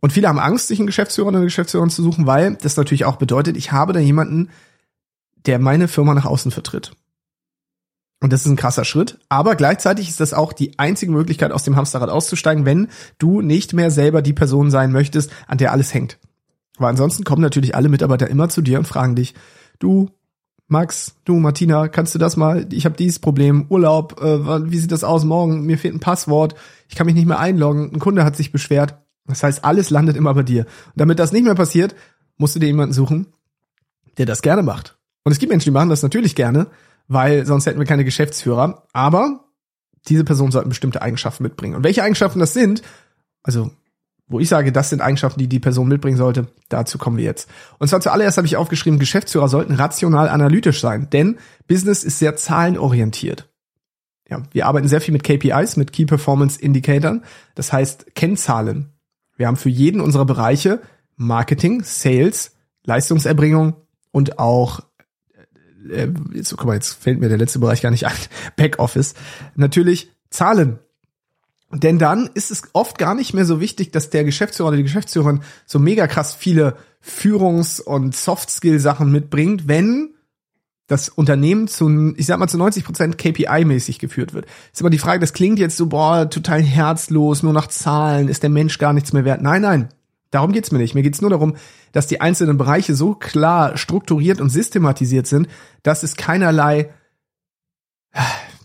Und 0.00 0.12
viele 0.12 0.28
haben 0.28 0.38
Angst, 0.38 0.68
sich 0.68 0.78
einen 0.78 0.86
Geschäftsführer 0.86 1.28
oder 1.28 1.38
eine 1.38 1.46
Geschäftsführerin 1.46 1.90
zu 1.90 2.02
suchen, 2.02 2.26
weil 2.26 2.56
das 2.56 2.76
natürlich 2.76 3.04
auch 3.04 3.16
bedeutet, 3.16 3.56
ich 3.56 3.72
habe 3.72 3.92
da 3.92 4.00
jemanden, 4.00 4.50
der 5.46 5.58
meine 5.58 5.88
Firma 5.88 6.14
nach 6.14 6.26
außen 6.26 6.50
vertritt. 6.50 6.92
Und 8.20 8.32
das 8.32 8.42
ist 8.42 8.48
ein 8.48 8.56
krasser 8.56 8.84
Schritt. 8.84 9.18
Aber 9.28 9.54
gleichzeitig 9.54 10.08
ist 10.08 10.20
das 10.20 10.34
auch 10.34 10.52
die 10.52 10.78
einzige 10.78 11.12
Möglichkeit, 11.12 11.52
aus 11.52 11.62
dem 11.62 11.76
Hamsterrad 11.76 12.10
auszusteigen, 12.10 12.66
wenn 12.66 12.88
du 13.18 13.40
nicht 13.40 13.72
mehr 13.72 13.90
selber 13.90 14.22
die 14.22 14.32
Person 14.32 14.70
sein 14.70 14.92
möchtest, 14.92 15.30
an 15.46 15.58
der 15.58 15.72
alles 15.72 15.94
hängt. 15.94 16.18
Weil 16.78 16.90
ansonsten 16.90 17.24
kommen 17.24 17.42
natürlich 17.42 17.74
alle 17.74 17.88
Mitarbeiter 17.88 18.28
immer 18.28 18.48
zu 18.48 18.60
dir 18.60 18.78
und 18.78 18.86
fragen 18.86 19.14
dich, 19.14 19.34
du, 19.78 20.10
Max, 20.68 21.16
du, 21.24 21.36
Martina, 21.36 21.88
kannst 21.88 22.14
du 22.14 22.18
das 22.18 22.36
mal? 22.36 22.66
Ich 22.72 22.84
habe 22.84 22.96
dieses 22.96 23.18
Problem, 23.18 23.66
Urlaub, 23.70 24.20
äh, 24.22 24.70
wie 24.70 24.76
sieht 24.76 24.92
das 24.92 25.02
aus 25.02 25.24
morgen? 25.24 25.64
Mir 25.64 25.78
fehlt 25.78 25.94
ein 25.94 26.00
Passwort, 26.00 26.54
ich 26.88 26.94
kann 26.94 27.06
mich 27.06 27.14
nicht 27.14 27.26
mehr 27.26 27.38
einloggen, 27.38 27.90
ein 27.92 27.98
Kunde 27.98 28.22
hat 28.22 28.36
sich 28.36 28.52
beschwert. 28.52 28.98
Das 29.26 29.42
heißt, 29.42 29.64
alles 29.64 29.88
landet 29.88 30.16
immer 30.16 30.34
bei 30.34 30.42
dir. 30.42 30.64
Und 30.86 30.92
damit 30.96 31.18
das 31.18 31.32
nicht 31.32 31.44
mehr 31.44 31.54
passiert, 31.54 31.94
musst 32.36 32.54
du 32.54 32.60
dir 32.60 32.66
jemanden 32.66 32.92
suchen, 32.92 33.26
der 34.18 34.26
das 34.26 34.42
gerne 34.42 34.62
macht. 34.62 34.98
Und 35.24 35.32
es 35.32 35.38
gibt 35.38 35.50
Menschen, 35.50 35.70
die 35.70 35.74
machen 35.74 35.90
das 35.90 36.02
natürlich 36.02 36.34
gerne, 36.34 36.68
weil 37.08 37.46
sonst 37.46 37.66
hätten 37.66 37.78
wir 37.78 37.86
keine 37.86 38.04
Geschäftsführer. 38.04 38.86
Aber 38.92 39.44
diese 40.08 40.24
Personen 40.24 40.52
sollten 40.52 40.68
bestimmte 40.68 41.00
Eigenschaften 41.00 41.42
mitbringen. 41.42 41.76
Und 41.76 41.84
welche 41.84 42.02
Eigenschaften 42.02 42.40
das 42.40 42.52
sind, 42.52 42.82
also 43.42 43.70
wo 44.28 44.40
ich 44.40 44.48
sage, 44.48 44.72
das 44.72 44.90
sind 44.90 45.00
Eigenschaften, 45.00 45.40
die 45.40 45.48
die 45.48 45.58
Person 45.58 45.88
mitbringen 45.88 46.16
sollte, 46.16 46.48
dazu 46.68 46.98
kommen 46.98 47.16
wir 47.16 47.24
jetzt. 47.24 47.48
Und 47.78 47.88
zwar 47.88 48.00
zuallererst 48.00 48.36
habe 48.36 48.46
ich 48.46 48.56
aufgeschrieben, 48.56 48.98
Geschäftsführer 48.98 49.48
sollten 49.48 49.74
rational 49.74 50.28
analytisch 50.28 50.80
sein, 50.80 51.08
denn 51.10 51.38
Business 51.66 52.04
ist 52.04 52.18
sehr 52.18 52.36
zahlenorientiert. 52.36 53.48
Ja, 54.28 54.42
wir 54.52 54.66
arbeiten 54.66 54.88
sehr 54.88 55.00
viel 55.00 55.12
mit 55.12 55.24
KPIs, 55.24 55.76
mit 55.76 55.92
Key 55.92 56.04
Performance 56.04 56.60
Indicatoren, 56.60 57.24
das 57.54 57.72
heißt 57.72 58.14
Kennzahlen. 58.14 58.92
Wir 59.36 59.46
haben 59.46 59.56
für 59.56 59.70
jeden 59.70 60.00
unserer 60.02 60.26
Bereiche 60.26 60.82
Marketing, 61.16 61.82
Sales, 61.82 62.52
Leistungserbringung 62.84 63.76
und 64.10 64.38
auch 64.38 64.80
äh, 65.90 66.08
jetzt 66.34 66.54
guck 66.56 66.66
mal, 66.66 66.74
jetzt 66.74 66.92
fällt 66.92 67.20
mir 67.20 67.28
der 67.28 67.38
letzte 67.38 67.58
Bereich 67.58 67.80
gar 67.80 67.90
nicht 67.90 68.06
ein, 68.06 68.12
Backoffice. 68.56 69.14
Natürlich 69.54 70.10
Zahlen 70.30 70.78
denn 71.70 71.98
dann 71.98 72.30
ist 72.32 72.50
es 72.50 72.62
oft 72.72 72.96
gar 72.98 73.14
nicht 73.14 73.34
mehr 73.34 73.44
so 73.44 73.60
wichtig, 73.60 73.92
dass 73.92 74.10
der 74.10 74.24
Geschäftsführer 74.24 74.68
oder 74.68 74.76
die 74.78 74.84
Geschäftsführerin 74.84 75.42
so 75.66 75.78
mega 75.78 76.06
krass 76.06 76.34
viele 76.34 76.76
Führungs- 77.00 77.80
und 77.80 78.16
Soft-Skill-Sachen 78.16 79.10
mitbringt, 79.12 79.68
wenn 79.68 80.14
das 80.86 81.10
Unternehmen 81.10 81.68
zu, 81.68 82.14
ich 82.16 82.24
sag 82.24 82.38
mal, 82.38 82.48
zu 82.48 82.56
90 82.56 82.84
Prozent 82.84 83.18
KPI-mäßig 83.18 83.98
geführt 83.98 84.32
wird. 84.32 84.46
Ist 84.72 84.80
immer 84.80 84.88
die 84.88 84.98
Frage, 84.98 85.20
das 85.20 85.34
klingt 85.34 85.58
jetzt 85.58 85.76
so, 85.76 85.86
boah, 85.86 86.30
total 86.30 86.62
herzlos, 86.62 87.42
nur 87.42 87.52
nach 87.52 87.66
Zahlen, 87.66 88.28
ist 88.28 88.42
der 88.42 88.50
Mensch 88.50 88.78
gar 88.78 88.94
nichts 88.94 89.12
mehr 89.12 89.26
wert. 89.26 89.42
Nein, 89.42 89.60
nein, 89.60 89.88
darum 90.30 90.52
geht's 90.52 90.72
mir 90.72 90.78
nicht. 90.78 90.94
Mir 90.94 91.02
geht's 91.02 91.20
nur 91.20 91.30
darum, 91.30 91.56
dass 91.92 92.06
die 92.06 92.22
einzelnen 92.22 92.56
Bereiche 92.56 92.94
so 92.94 93.14
klar 93.14 93.76
strukturiert 93.76 94.40
und 94.40 94.48
systematisiert 94.48 95.26
sind, 95.26 95.48
dass 95.82 96.02
es 96.02 96.16
keinerlei 96.16 96.88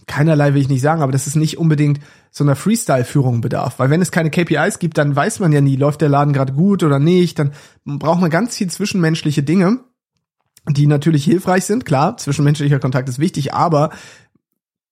keinerlei 0.08 0.54
will 0.54 0.62
ich 0.62 0.70
nicht 0.70 0.82
sagen, 0.82 1.02
aber 1.02 1.12
das 1.12 1.28
ist 1.28 1.36
nicht 1.36 1.58
unbedingt 1.58 2.00
so 2.32 2.44
einer 2.44 2.56
Freestyle-Führung 2.56 3.42
bedarf. 3.42 3.80
Weil 3.80 3.90
wenn 3.90 4.02
es 4.02 4.12
keine 4.12 4.32
KPIs 4.32 4.80
gibt, 4.80 4.98
dann 4.98 5.16
weiß 5.16 5.40
man 5.40 5.52
ja 5.52 5.62
nie, 5.62 5.76
läuft 5.76 6.02
der 6.02 6.10
Laden 6.10 6.34
gerade 6.34 6.54
gut 6.54 6.84
oder 6.84 7.00
nicht. 7.00 7.40
Dann 7.40 7.52
braucht 7.86 8.22
man 8.22 8.30
ganz 8.30 8.58
viel 8.58 8.70
zwischenmenschliche 8.70 9.44
Dinge, 9.44 9.80
die 10.70 10.88
natürlich 10.88 11.24
hilfreich 11.26 11.66
sind. 11.66 11.86
Klar, 11.86 12.18
zwischenmenschlicher 12.18 12.80
Kontakt 12.80 13.10
ist 13.10 13.20
wichtig, 13.20 13.54
aber 13.54 13.92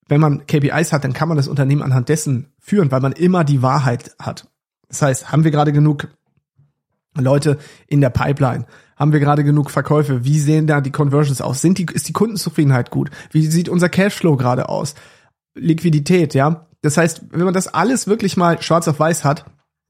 wenn 0.08 0.22
man 0.22 0.46
KPIs 0.46 0.92
hat, 0.92 1.04
dann 1.04 1.14
kann 1.14 1.30
man 1.30 1.38
das 1.38 1.48
Unternehmen 1.48 1.82
anhand 1.82 2.10
dessen 2.10 2.54
führen, 2.60 2.92
weil 2.92 3.02
man 3.02 3.14
immer 3.14 3.44
die 3.44 3.62
Wahrheit 3.62 4.16
hat. 4.20 4.50
Das 4.90 5.02
heißt, 5.02 5.32
haben 5.32 5.46
wir 5.46 5.52
gerade 5.52 5.72
genug 5.72 6.10
Leute 7.16 7.58
in 7.88 8.02
der 8.02 8.10
Pipeline? 8.10 8.66
Haben 9.02 9.14
wir 9.14 9.20
gerade 9.20 9.44
genug 9.44 9.72
Verkäufe? 9.72 10.26
Wie 10.26 10.38
sehen 10.38 10.68
da 10.68 10.80
die 10.80 10.92
Conversions 10.92 11.42
aus? 11.42 11.60
Sind 11.60 11.80
die, 11.80 11.88
ist 11.92 12.08
die 12.08 12.14
Kundenzufriedenheit 12.14 12.92
gut? 12.92 13.10
Wie 13.32 13.48
sieht 13.48 13.68
unser 13.68 13.90
Cashflow 13.90 14.38
gerade 14.38 14.70
aus? 14.70 14.94
Liquidität, 15.56 16.36
ja? 16.36 16.68
Das 16.84 16.98
heißt, 16.98 17.24
wenn 17.32 17.46
man 17.46 17.56
das 17.56 17.68
alles 17.68 18.06
wirklich 18.06 18.38
mal 18.38 18.62
schwarz 18.62 18.88
auf 18.88 19.00
weiß 19.00 19.26
hat, 19.26 19.46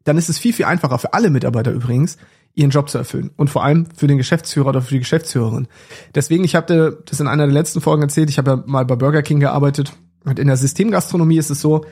dann 0.06 0.18
ist 0.18 0.30
es 0.30 0.40
viel, 0.40 0.54
viel 0.54 0.64
einfacher 0.64 0.98
für 0.98 1.14
alle 1.14 1.30
Mitarbeiter 1.30 1.74
übrigens, 1.74 2.16
ihren 2.54 2.70
Job 2.70 2.90
zu 2.90 3.00
erfüllen. 3.00 3.32
Und 3.36 3.50
vor 3.50 3.66
allem 3.66 3.86
für 3.98 4.08
den 4.08 4.18
Geschäftsführer 4.18 4.70
oder 4.70 4.82
für 4.82 4.94
die 4.94 5.00
Geschäftsführerin. 5.00 5.68
Deswegen, 6.16 6.46
ich 6.46 6.56
habe 6.56 7.04
das 7.06 7.20
in 7.20 7.28
einer 7.28 7.46
der 7.46 7.54
letzten 7.54 7.82
Folgen 7.82 8.04
erzählt, 8.04 8.30
ich 8.30 8.38
habe 8.38 8.52
ja 8.52 8.64
mal 8.66 8.86
bei 8.86 8.96
Burger 8.96 9.24
King 9.24 9.42
gearbeitet. 9.42 9.92
Und 10.24 10.40
in 10.40 10.48
der 10.48 10.56
Systemgastronomie 10.56 11.38
ist 11.38 11.50
es 11.50 11.60
so, 11.60 11.84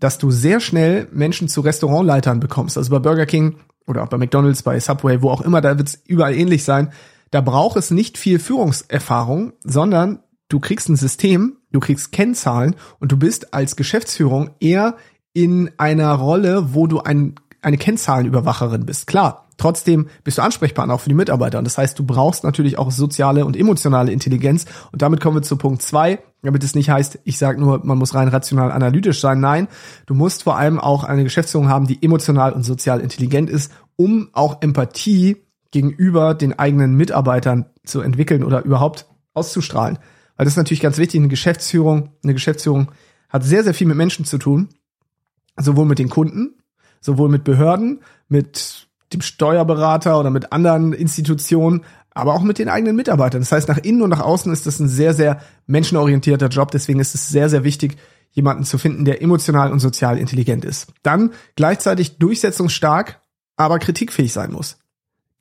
dass 0.00 0.16
du 0.16 0.30
sehr 0.30 0.58
schnell 0.58 1.06
Menschen 1.12 1.48
zu 1.48 1.60
Restaurantleitern 1.60 2.40
bekommst. 2.40 2.78
Also 2.78 2.90
bei 2.90 2.98
Burger 2.98 3.26
King 3.26 3.56
oder 3.86 4.02
auch 4.02 4.08
bei 4.08 4.18
McDonald's, 4.18 4.62
bei 4.62 4.78
Subway, 4.78 5.22
wo 5.22 5.30
auch 5.30 5.40
immer, 5.40 5.60
da 5.60 5.76
wird 5.78 5.88
es 5.88 6.02
überall 6.06 6.34
ähnlich 6.34 6.64
sein. 6.64 6.92
Da 7.30 7.40
braucht 7.40 7.76
es 7.76 7.90
nicht 7.90 8.18
viel 8.18 8.38
Führungserfahrung, 8.38 9.54
sondern 9.64 10.20
du 10.48 10.60
kriegst 10.60 10.88
ein 10.88 10.96
System, 10.96 11.56
du 11.72 11.80
kriegst 11.80 12.12
Kennzahlen 12.12 12.76
und 13.00 13.10
du 13.10 13.16
bist 13.16 13.54
als 13.54 13.76
Geschäftsführung 13.76 14.50
eher 14.60 14.96
in 15.32 15.70
einer 15.78 16.12
Rolle, 16.12 16.74
wo 16.74 16.86
du 16.86 17.00
ein, 17.00 17.36
eine 17.62 17.78
Kennzahlenüberwacherin 17.78 18.84
bist. 18.84 19.06
Klar, 19.06 19.41
trotzdem 19.56 20.08
bist 20.24 20.38
du 20.38 20.42
Ansprechpartner 20.42 20.94
auch 20.94 21.00
für 21.00 21.08
die 21.08 21.14
Mitarbeiter. 21.14 21.58
Und 21.58 21.64
das 21.64 21.78
heißt, 21.78 21.98
du 21.98 22.04
brauchst 22.04 22.44
natürlich 22.44 22.78
auch 22.78 22.90
soziale 22.90 23.44
und 23.44 23.56
emotionale 23.56 24.12
Intelligenz. 24.12 24.66
Und 24.92 25.02
damit 25.02 25.20
kommen 25.20 25.36
wir 25.36 25.42
zu 25.42 25.56
Punkt 25.56 25.82
zwei, 25.82 26.20
damit 26.42 26.64
es 26.64 26.74
nicht 26.74 26.90
heißt, 26.90 27.20
ich 27.24 27.38
sage 27.38 27.60
nur, 27.60 27.84
man 27.84 27.98
muss 27.98 28.14
rein 28.14 28.28
rational 28.28 28.72
analytisch 28.72 29.20
sein. 29.20 29.40
Nein, 29.40 29.68
du 30.06 30.14
musst 30.14 30.42
vor 30.42 30.56
allem 30.56 30.80
auch 30.80 31.04
eine 31.04 31.24
Geschäftsführung 31.24 31.68
haben, 31.68 31.86
die 31.86 32.02
emotional 32.02 32.52
und 32.52 32.64
sozial 32.64 33.00
intelligent 33.00 33.50
ist, 33.50 33.72
um 33.96 34.30
auch 34.32 34.62
Empathie 34.62 35.36
gegenüber 35.70 36.34
den 36.34 36.58
eigenen 36.58 36.94
Mitarbeitern 36.96 37.66
zu 37.84 38.00
entwickeln 38.00 38.44
oder 38.44 38.64
überhaupt 38.64 39.06
auszustrahlen. 39.34 39.98
Weil 40.36 40.44
das 40.44 40.54
ist 40.54 40.58
natürlich 40.58 40.80
ganz 40.80 40.98
wichtig, 40.98 41.20
eine 41.20 41.28
Geschäftsführung, 41.28 42.10
eine 42.22 42.34
Geschäftsführung 42.34 42.90
hat 43.28 43.44
sehr, 43.44 43.64
sehr 43.64 43.74
viel 43.74 43.86
mit 43.86 43.96
Menschen 43.96 44.24
zu 44.24 44.38
tun. 44.38 44.68
Sowohl 45.58 45.86
mit 45.86 45.98
den 45.98 46.08
Kunden, 46.08 46.54
sowohl 47.00 47.28
mit 47.28 47.44
Behörden, 47.44 48.00
mit 48.28 48.88
dem 49.12 49.22
Steuerberater 49.22 50.18
oder 50.18 50.30
mit 50.30 50.52
anderen 50.52 50.92
Institutionen, 50.92 51.84
aber 52.10 52.34
auch 52.34 52.42
mit 52.42 52.58
den 52.58 52.68
eigenen 52.68 52.96
Mitarbeitern. 52.96 53.40
Das 53.40 53.52
heißt, 53.52 53.68
nach 53.68 53.78
innen 53.78 54.02
und 54.02 54.10
nach 54.10 54.20
außen 54.20 54.52
ist 54.52 54.66
das 54.66 54.80
ein 54.80 54.88
sehr, 54.88 55.14
sehr 55.14 55.40
menschenorientierter 55.66 56.48
Job. 56.48 56.70
Deswegen 56.70 57.00
ist 57.00 57.14
es 57.14 57.28
sehr, 57.28 57.48
sehr 57.48 57.64
wichtig, 57.64 57.96
jemanden 58.32 58.64
zu 58.64 58.78
finden, 58.78 59.04
der 59.04 59.22
emotional 59.22 59.72
und 59.72 59.80
sozial 59.80 60.18
intelligent 60.18 60.64
ist. 60.64 60.92
Dann 61.02 61.32
gleichzeitig 61.56 62.18
durchsetzungsstark, 62.18 63.20
aber 63.56 63.78
kritikfähig 63.78 64.32
sein 64.32 64.52
muss. 64.52 64.78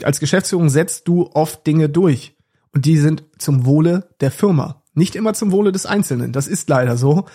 Als 0.03 0.19
Geschäftsführung 0.19 0.69
setzt 0.69 1.07
du 1.07 1.29
oft 1.33 1.65
Dinge 1.65 1.89
durch 1.89 2.35
und 2.73 2.85
die 2.85 2.97
sind 2.97 3.23
zum 3.37 3.65
Wohle 3.65 4.09
der 4.19 4.31
Firma, 4.31 4.83
nicht 4.93 5.15
immer 5.15 5.33
zum 5.33 5.51
Wohle 5.51 5.71
des 5.71 5.85
Einzelnen. 5.85 6.31
Das 6.31 6.47
ist 6.47 6.69
leider 6.69 6.97
so. 6.97 7.25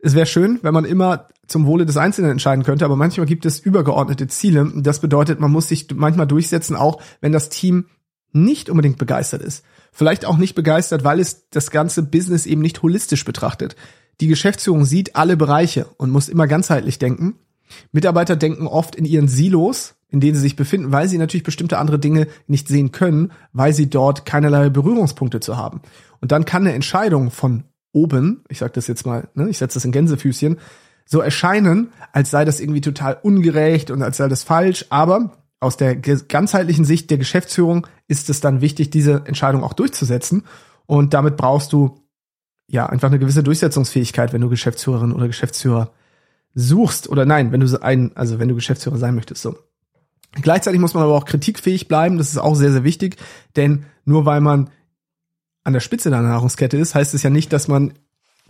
Es 0.00 0.14
wäre 0.14 0.26
schön, 0.26 0.60
wenn 0.62 0.74
man 0.74 0.84
immer 0.84 1.28
zum 1.46 1.66
Wohle 1.66 1.86
des 1.86 1.96
Einzelnen 1.96 2.30
entscheiden 2.30 2.64
könnte, 2.64 2.84
aber 2.84 2.96
manchmal 2.96 3.26
gibt 3.26 3.46
es 3.46 3.58
übergeordnete 3.58 4.28
Ziele. 4.28 4.70
Das 4.76 5.00
bedeutet, 5.00 5.40
man 5.40 5.50
muss 5.50 5.68
sich 5.68 5.88
manchmal 5.94 6.26
durchsetzen, 6.26 6.76
auch 6.76 7.00
wenn 7.20 7.32
das 7.32 7.48
Team 7.48 7.86
nicht 8.32 8.68
unbedingt 8.68 8.98
begeistert 8.98 9.42
ist. 9.42 9.64
Vielleicht 9.90 10.26
auch 10.26 10.36
nicht 10.36 10.54
begeistert, 10.54 11.02
weil 11.02 11.18
es 11.18 11.48
das 11.50 11.70
ganze 11.70 12.02
Business 12.02 12.46
eben 12.46 12.60
nicht 12.60 12.82
holistisch 12.82 13.24
betrachtet. 13.24 13.74
Die 14.20 14.28
Geschäftsführung 14.28 14.84
sieht 14.84 15.16
alle 15.16 15.36
Bereiche 15.36 15.86
und 15.96 16.10
muss 16.10 16.28
immer 16.28 16.46
ganzheitlich 16.46 16.98
denken. 16.98 17.36
Mitarbeiter 17.92 18.36
denken 18.36 18.66
oft 18.66 18.94
in 18.94 19.04
ihren 19.04 19.28
Silos, 19.28 19.94
in 20.10 20.20
denen 20.20 20.34
sie 20.34 20.42
sich 20.42 20.56
befinden, 20.56 20.92
weil 20.92 21.08
sie 21.08 21.18
natürlich 21.18 21.44
bestimmte 21.44 21.78
andere 21.78 21.98
Dinge 21.98 22.28
nicht 22.46 22.68
sehen 22.68 22.92
können, 22.92 23.32
weil 23.52 23.72
sie 23.72 23.90
dort 23.90 24.26
keinerlei 24.26 24.70
Berührungspunkte 24.70 25.40
zu 25.40 25.56
haben. 25.56 25.82
Und 26.20 26.32
dann 26.32 26.44
kann 26.44 26.62
eine 26.62 26.74
Entscheidung 26.74 27.30
von 27.30 27.64
oben, 27.92 28.44
ich 28.48 28.58
sage 28.58 28.72
das 28.72 28.86
jetzt 28.86 29.06
mal, 29.06 29.28
ne, 29.34 29.48
ich 29.48 29.58
setze 29.58 29.74
das 29.74 29.84
in 29.84 29.92
Gänsefüßchen, 29.92 30.58
so 31.04 31.20
erscheinen, 31.20 31.92
als 32.12 32.30
sei 32.30 32.44
das 32.44 32.60
irgendwie 32.60 32.82
total 32.82 33.18
ungerecht 33.22 33.90
und 33.90 34.02
als 34.02 34.18
sei 34.18 34.28
das 34.28 34.42
falsch, 34.42 34.86
aber 34.90 35.38
aus 35.60 35.76
der 35.76 35.96
ganzheitlichen 35.96 36.84
Sicht 36.84 37.10
der 37.10 37.18
Geschäftsführung 37.18 37.86
ist 38.06 38.30
es 38.30 38.40
dann 38.40 38.60
wichtig, 38.60 38.90
diese 38.90 39.22
Entscheidung 39.26 39.64
auch 39.64 39.72
durchzusetzen. 39.72 40.44
Und 40.86 41.14
damit 41.14 41.36
brauchst 41.36 41.72
du 41.72 42.00
ja 42.68 42.86
einfach 42.86 43.08
eine 43.08 43.18
gewisse 43.18 43.42
Durchsetzungsfähigkeit, 43.42 44.32
wenn 44.32 44.40
du 44.40 44.48
Geschäftsführerin 44.48 45.12
oder 45.12 45.26
Geschäftsführer 45.26 45.90
suchst 46.54 47.08
oder 47.08 47.24
nein, 47.24 47.52
wenn 47.52 47.60
du 47.60 47.82
ein, 47.82 48.12
also 48.14 48.38
wenn 48.38 48.48
du 48.48 48.54
Geschäftsführer 48.54 48.98
sein 48.98 49.14
möchtest, 49.14 49.42
so. 49.42 49.56
Gleichzeitig 50.32 50.78
muss 50.78 50.94
man 50.94 51.02
aber 51.02 51.14
auch 51.14 51.24
kritikfähig 51.24 51.88
bleiben, 51.88 52.18
das 52.18 52.28
ist 52.28 52.38
auch 52.38 52.54
sehr, 52.54 52.70
sehr 52.70 52.84
wichtig, 52.84 53.16
denn 53.56 53.86
nur 54.04 54.26
weil 54.26 54.42
man 54.42 54.70
an 55.68 55.74
der 55.74 55.80
Spitze 55.80 56.08
der 56.08 56.22
Nahrungskette 56.22 56.78
ist, 56.78 56.94
heißt 56.94 57.12
es 57.12 57.22
ja 57.22 57.28
nicht, 57.28 57.52
dass 57.52 57.68
man 57.68 57.92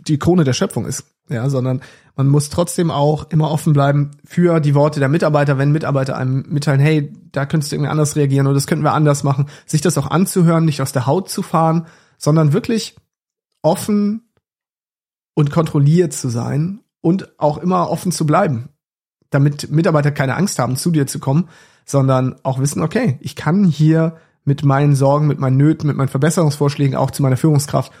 die 0.07 0.17
Krone 0.17 0.45
der 0.45 0.53
Schöpfung 0.53 0.85
ist, 0.85 1.03
ja, 1.27 1.49
sondern 1.49 1.81
man 2.15 2.27
muss 2.27 2.49
trotzdem 2.49 2.91
auch 2.91 3.29
immer 3.29 3.51
offen 3.51 3.73
bleiben 3.73 4.11
für 4.23 4.61
die 4.61 4.73
Worte 4.73 5.01
der 5.01 5.09
Mitarbeiter, 5.09 5.57
wenn 5.57 5.73
Mitarbeiter 5.73 6.15
einem 6.15 6.45
mitteilen, 6.47 6.79
hey, 6.79 7.11
da 7.33 7.45
könntest 7.45 7.71
du 7.71 7.75
irgendwie 7.75 7.91
anders 7.91 8.15
reagieren 8.15 8.47
oder 8.47 8.53
das 8.53 8.67
könnten 8.67 8.85
wir 8.85 8.93
anders 8.93 9.23
machen, 9.23 9.47
sich 9.65 9.81
das 9.81 9.97
auch 9.97 10.09
anzuhören, 10.09 10.63
nicht 10.63 10.81
aus 10.81 10.93
der 10.93 11.05
Haut 11.05 11.29
zu 11.29 11.41
fahren, 11.41 11.87
sondern 12.17 12.53
wirklich 12.53 12.95
offen 13.61 14.31
und 15.33 15.51
kontrolliert 15.51 16.13
zu 16.13 16.29
sein 16.29 16.79
und 17.01 17.37
auch 17.37 17.57
immer 17.57 17.89
offen 17.89 18.13
zu 18.13 18.25
bleiben, 18.25 18.69
damit 19.29 19.69
Mitarbeiter 19.69 20.11
keine 20.11 20.37
Angst 20.37 20.57
haben, 20.57 20.77
zu 20.77 20.89
dir 20.89 21.05
zu 21.05 21.19
kommen, 21.19 21.49
sondern 21.85 22.39
auch 22.43 22.59
wissen, 22.59 22.81
okay, 22.81 23.17
ich 23.19 23.35
kann 23.35 23.65
hier 23.65 24.15
mit 24.45 24.63
meinen 24.63 24.95
Sorgen, 24.95 25.27
mit 25.27 25.39
meinen 25.39 25.57
Nöten, 25.57 25.87
mit 25.87 25.97
meinen 25.97 26.07
Verbesserungsvorschlägen 26.07 26.95
auch 26.95 27.11
zu 27.11 27.21
meiner 27.21 27.37
Führungskraft 27.37 27.91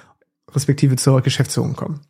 respektive 0.53 0.95
zur 0.95 1.21
Geschäftsführung 1.21 1.75
kommen. 1.75 2.01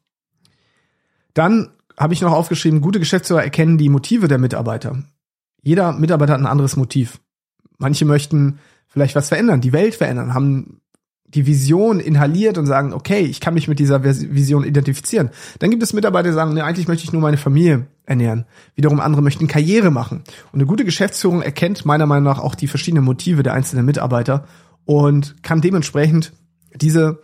Dann 1.34 1.72
habe 1.98 2.14
ich 2.14 2.22
noch 2.22 2.32
aufgeschrieben, 2.32 2.82
gute 2.82 3.00
Geschäftsführer 3.00 3.44
erkennen 3.44 3.78
die 3.78 3.90
Motive 3.90 4.28
der 4.28 4.38
Mitarbeiter. 4.38 5.04
Jeder 5.62 5.92
Mitarbeiter 5.94 6.34
hat 6.34 6.40
ein 6.40 6.48
anderes 6.48 6.78
Motiv. 6.78 7.20
Manche 7.78 8.06
möchten 8.06 8.60
vielleicht 8.88 9.16
was 9.16 9.28
verändern, 9.28 9.62
die 9.62 9.74
Welt 9.74 9.96
verändern, 9.96 10.34
haben 10.34 10.82
die 11.34 11.46
Vision 11.46 12.00
inhaliert 12.00 12.58
und 12.58 12.66
sagen, 12.66 12.94
okay, 12.94 13.20
ich 13.20 13.40
kann 13.40 13.54
mich 13.54 13.68
mit 13.68 13.80
dieser 13.80 14.04
Vision 14.04 14.64
identifizieren. 14.64 15.30
Dann 15.60 15.70
gibt 15.70 15.84
es 15.84 15.94
Mitarbeiter, 15.94 16.30
die 16.30 16.34
sagen, 16.34 16.54
nee, 16.54 16.62
eigentlich 16.62 16.88
möchte 16.88 17.04
ich 17.04 17.14
nur 17.14 17.22
meine 17.22 17.38
Familie 17.38 17.88
ernähren. 18.06 18.46
Wiederum 18.76 19.00
andere 19.00 19.22
möchten 19.22 19.48
Karriere 19.48 19.92
machen. 19.92 20.24
Und 20.52 20.60
eine 20.60 20.66
gute 20.66 20.86
Geschäftsführung 20.86 21.42
erkennt 21.42 21.86
meiner 21.86 22.08
Meinung 22.08 22.24
nach 22.24 22.40
auch 22.40 22.56
die 22.56 22.68
verschiedenen 22.68 23.06
Motive 23.06 23.44
der 23.44 23.54
einzelnen 23.54 23.86
Mitarbeiter 23.86 24.48
und 24.86 25.44
kann 25.44 25.62
dementsprechend 25.62 26.34
diese, 26.74 27.22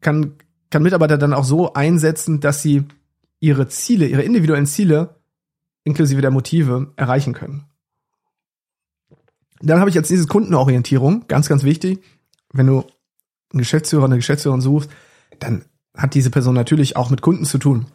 kann, 0.00 0.34
kann 0.70 0.82
Mitarbeiter 0.82 1.16
dann 1.16 1.32
auch 1.32 1.44
so 1.44 1.72
einsetzen, 1.72 2.40
dass 2.40 2.62
sie 2.62 2.84
ihre 3.40 3.68
Ziele, 3.68 4.06
ihre 4.06 4.22
individuellen 4.22 4.66
Ziele 4.66 5.16
inklusive 5.84 6.20
der 6.20 6.30
Motive 6.30 6.92
erreichen 6.96 7.32
können. 7.32 7.64
Dann 9.60 9.80
habe 9.80 9.88
ich 9.88 9.96
als 9.96 10.10
nächstes 10.10 10.28
Kundenorientierung, 10.28 11.24
ganz, 11.28 11.48
ganz 11.48 11.64
wichtig. 11.64 12.02
Wenn 12.52 12.66
du 12.66 12.84
einen 13.52 13.58
Geschäftsführer, 13.58 14.04
eine 14.04 14.16
Geschäftsführerin 14.16 14.60
suchst, 14.60 14.90
dann 15.38 15.64
hat 15.96 16.14
diese 16.14 16.30
Person 16.30 16.54
natürlich 16.54 16.96
auch 16.96 17.10
mit 17.10 17.22
Kunden 17.22 17.44
zu 17.44 17.58
tun. 17.58 17.86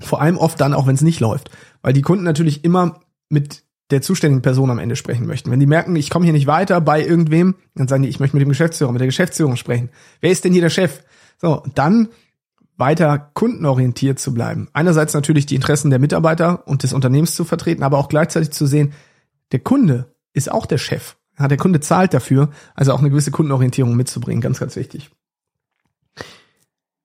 Vor 0.00 0.20
allem 0.20 0.36
oft 0.36 0.60
dann 0.60 0.74
auch, 0.74 0.86
wenn 0.86 0.94
es 0.94 1.02
nicht 1.02 1.20
läuft. 1.20 1.50
Weil 1.82 1.92
die 1.92 2.02
Kunden 2.02 2.24
natürlich 2.24 2.64
immer 2.64 3.00
mit 3.28 3.64
der 3.90 4.02
zuständigen 4.02 4.42
Person 4.42 4.70
am 4.70 4.78
Ende 4.78 4.96
sprechen 4.96 5.26
möchten. 5.26 5.50
Wenn 5.50 5.60
die 5.60 5.66
merken, 5.66 5.94
ich 5.96 6.10
komme 6.10 6.24
hier 6.24 6.32
nicht 6.32 6.46
weiter 6.46 6.80
bei 6.80 7.04
irgendwem, 7.04 7.54
dann 7.74 7.88
sagen 7.88 8.02
die, 8.02 8.08
ich 8.08 8.20
möchte 8.20 8.36
mit 8.36 8.42
dem 8.42 8.48
Geschäftsführer, 8.48 8.92
mit 8.92 9.00
der 9.00 9.06
Geschäftsführung 9.06 9.56
sprechen. 9.56 9.90
Wer 10.20 10.32
ist 10.32 10.44
denn 10.44 10.52
hier 10.52 10.62
der 10.62 10.70
Chef? 10.70 11.02
So, 11.40 11.62
dann 11.74 12.08
weiter 12.76 13.30
kundenorientiert 13.34 14.18
zu 14.18 14.34
bleiben. 14.34 14.68
Einerseits 14.72 15.14
natürlich 15.14 15.46
die 15.46 15.54
Interessen 15.54 15.90
der 15.90 15.98
Mitarbeiter 15.98 16.66
und 16.66 16.82
des 16.82 16.92
Unternehmens 16.92 17.34
zu 17.34 17.44
vertreten, 17.44 17.82
aber 17.82 17.98
auch 17.98 18.08
gleichzeitig 18.08 18.50
zu 18.50 18.66
sehen, 18.66 18.92
der 19.52 19.60
Kunde 19.60 20.14
ist 20.32 20.50
auch 20.50 20.66
der 20.66 20.78
Chef. 20.78 21.16
Ja, 21.38 21.48
der 21.48 21.58
Kunde 21.58 21.80
zahlt 21.80 22.14
dafür, 22.14 22.50
also 22.74 22.92
auch 22.92 23.00
eine 23.00 23.10
gewisse 23.10 23.30
Kundenorientierung 23.30 23.94
mitzubringen, 23.94 24.40
ganz, 24.40 24.58
ganz 24.58 24.76
wichtig. 24.76 25.10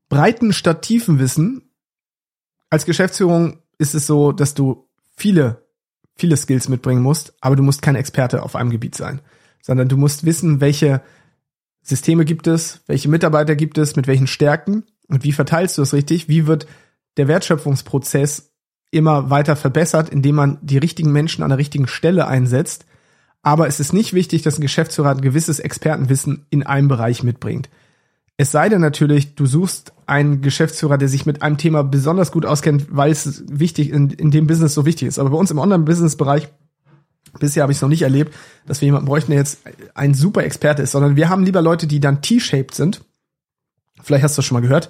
Breiten 0.09 0.53
statt 0.53 0.81
tiefen 0.81 1.19
Wissen. 1.19 1.69
Als 2.69 2.85
Geschäftsführung 2.85 3.59
ist 3.77 3.95
es 3.95 4.07
so, 4.07 4.31
dass 4.31 4.53
du 4.53 4.89
viele, 5.15 5.67
viele 6.15 6.37
Skills 6.37 6.69
mitbringen 6.69 7.01
musst, 7.01 7.33
aber 7.41 7.55
du 7.55 7.63
musst 7.63 7.81
kein 7.81 7.95
Experte 7.95 8.43
auf 8.43 8.55
einem 8.55 8.69
Gebiet 8.69 8.95
sein, 8.95 9.21
sondern 9.61 9.89
du 9.89 9.97
musst 9.97 10.25
wissen, 10.25 10.61
welche 10.61 11.01
Systeme 11.81 12.25
gibt 12.25 12.47
es, 12.47 12.81
welche 12.87 13.09
Mitarbeiter 13.09 13.55
gibt 13.55 13.77
es, 13.77 13.95
mit 13.95 14.07
welchen 14.07 14.27
Stärken 14.27 14.83
und 15.07 15.23
wie 15.23 15.31
verteilst 15.31 15.77
du 15.77 15.81
es 15.81 15.93
richtig? 15.93 16.29
Wie 16.29 16.47
wird 16.47 16.67
der 17.17 17.27
Wertschöpfungsprozess 17.27 18.53
immer 18.91 19.29
weiter 19.29 19.55
verbessert, 19.55 20.09
indem 20.09 20.35
man 20.35 20.57
die 20.61 20.77
richtigen 20.77 21.11
Menschen 21.11 21.43
an 21.43 21.49
der 21.49 21.57
richtigen 21.57 21.87
Stelle 21.87 22.27
einsetzt, 22.27 22.85
aber 23.43 23.67
es 23.67 23.79
ist 23.79 23.93
nicht 23.93 24.13
wichtig, 24.13 24.43
dass 24.43 24.57
ein 24.57 24.61
Geschäftsführer 24.61 25.11
ein 25.11 25.21
gewisses 25.21 25.59
Expertenwissen 25.59 26.45
in 26.49 26.63
einem 26.63 26.87
Bereich 26.87 27.23
mitbringt. 27.23 27.69
Es 28.37 28.51
sei 28.51 28.69
denn 28.69 28.81
natürlich, 28.81 29.35
du 29.35 29.45
suchst 29.45 29.93
einen 30.07 30.41
Geschäftsführer, 30.41 30.97
der 30.97 31.07
sich 31.07 31.25
mit 31.25 31.41
einem 31.41 31.57
Thema 31.57 31.83
besonders 31.83 32.31
gut 32.31 32.45
auskennt, 32.45 32.87
weil 32.89 33.11
es 33.11 33.43
wichtig 33.47 33.91
in, 33.91 34.09
in 34.09 34.31
dem 34.31 34.47
Business 34.47 34.73
so 34.73 34.85
wichtig 34.85 35.07
ist. 35.07 35.19
Aber 35.19 35.29
bei 35.29 35.37
uns 35.37 35.51
im 35.51 35.59
Online-Business-Bereich 35.59 36.49
bisher 37.39 37.63
habe 37.63 37.71
ich 37.71 37.77
es 37.77 37.81
noch 37.81 37.89
nicht 37.89 38.01
erlebt, 38.01 38.33
dass 38.65 38.81
wir 38.81 38.87
jemanden 38.87 39.07
bräuchten, 39.07 39.31
der 39.31 39.39
jetzt 39.39 39.61
ein 39.93 40.13
super 40.13 40.43
Experte 40.43 40.81
ist, 40.81 40.91
sondern 40.91 41.15
wir 41.15 41.29
haben 41.29 41.43
lieber 41.43 41.61
Leute, 41.61 41.87
die 41.87 41.99
dann 41.99 42.21
T-shaped 42.21 42.73
sind. 42.73 43.01
Vielleicht 44.01 44.23
hast 44.23 44.37
du 44.37 44.39
das 44.39 44.45
schon 44.45 44.55
mal 44.55 44.61
gehört. 44.61 44.89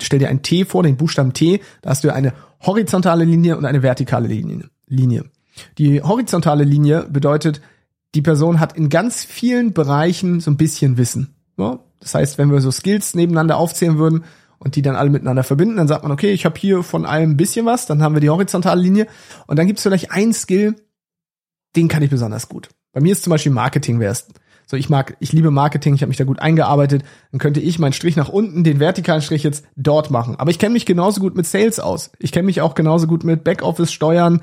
Stell 0.00 0.18
dir 0.18 0.28
ein 0.28 0.42
T 0.42 0.64
vor, 0.64 0.82
den 0.82 0.96
Buchstaben 0.96 1.32
T, 1.32 1.60
da 1.82 1.90
hast 1.90 2.04
du 2.04 2.12
eine 2.12 2.32
horizontale 2.60 3.24
Linie 3.24 3.56
und 3.56 3.64
eine 3.64 3.82
vertikale 3.82 4.28
Linie. 4.28 5.24
Die 5.78 6.02
horizontale 6.02 6.64
Linie 6.64 7.06
bedeutet, 7.10 7.60
die 8.14 8.22
Person 8.22 8.60
hat 8.60 8.76
in 8.76 8.88
ganz 8.88 9.24
vielen 9.24 9.72
Bereichen 9.72 10.40
so 10.40 10.50
ein 10.50 10.56
bisschen 10.56 10.96
Wissen. 10.96 11.34
Ja? 11.58 11.80
Das 12.00 12.14
heißt, 12.14 12.38
wenn 12.38 12.50
wir 12.50 12.60
so 12.60 12.70
Skills 12.70 13.14
nebeneinander 13.14 13.56
aufzählen 13.56 13.98
würden 13.98 14.24
und 14.58 14.76
die 14.76 14.82
dann 14.82 14.96
alle 14.96 15.10
miteinander 15.10 15.42
verbinden. 15.42 15.76
Dann 15.76 15.88
sagt 15.88 16.02
man, 16.02 16.12
okay, 16.12 16.32
ich 16.32 16.44
habe 16.44 16.58
hier 16.58 16.82
von 16.82 17.06
allem 17.06 17.32
ein 17.32 17.36
bisschen 17.36 17.66
was, 17.66 17.86
dann 17.86 18.02
haben 18.02 18.14
wir 18.14 18.20
die 18.20 18.30
horizontale 18.30 18.80
Linie 18.80 19.06
und 19.46 19.58
dann 19.58 19.66
gibt 19.66 19.78
es 19.78 19.82
vielleicht 19.82 20.10
einen 20.10 20.32
Skill, 20.32 20.76
den 21.76 21.88
kann 21.88 22.02
ich 22.02 22.10
besonders 22.10 22.48
gut. 22.48 22.68
Bei 22.92 23.00
mir 23.00 23.12
ist 23.12 23.22
zum 23.22 23.30
Beispiel 23.30 23.52
Marketing 23.52 24.00
wär's. 24.00 24.28
So, 24.66 24.76
ich 24.76 24.90
mag, 24.90 25.16
ich 25.18 25.32
liebe 25.32 25.50
Marketing, 25.50 25.94
ich 25.94 26.02
habe 26.02 26.08
mich 26.08 26.18
da 26.18 26.24
gut 26.24 26.40
eingearbeitet. 26.40 27.02
Dann 27.32 27.38
könnte 27.38 27.60
ich 27.60 27.78
meinen 27.78 27.94
Strich 27.94 28.16
nach 28.16 28.28
unten, 28.28 28.64
den 28.64 28.80
vertikalen 28.80 29.22
Strich 29.22 29.42
jetzt 29.42 29.64
dort 29.76 30.10
machen. 30.10 30.36
Aber 30.36 30.50
ich 30.50 30.58
kenne 30.58 30.74
mich 30.74 30.84
genauso 30.84 31.20
gut 31.20 31.36
mit 31.36 31.46
Sales 31.46 31.80
aus. 31.80 32.10
Ich 32.18 32.32
kenne 32.32 32.46
mich 32.46 32.60
auch 32.60 32.74
genauso 32.74 33.06
gut 33.06 33.24
mit 33.24 33.44
Backoffice, 33.44 33.90
Steuern, 33.90 34.42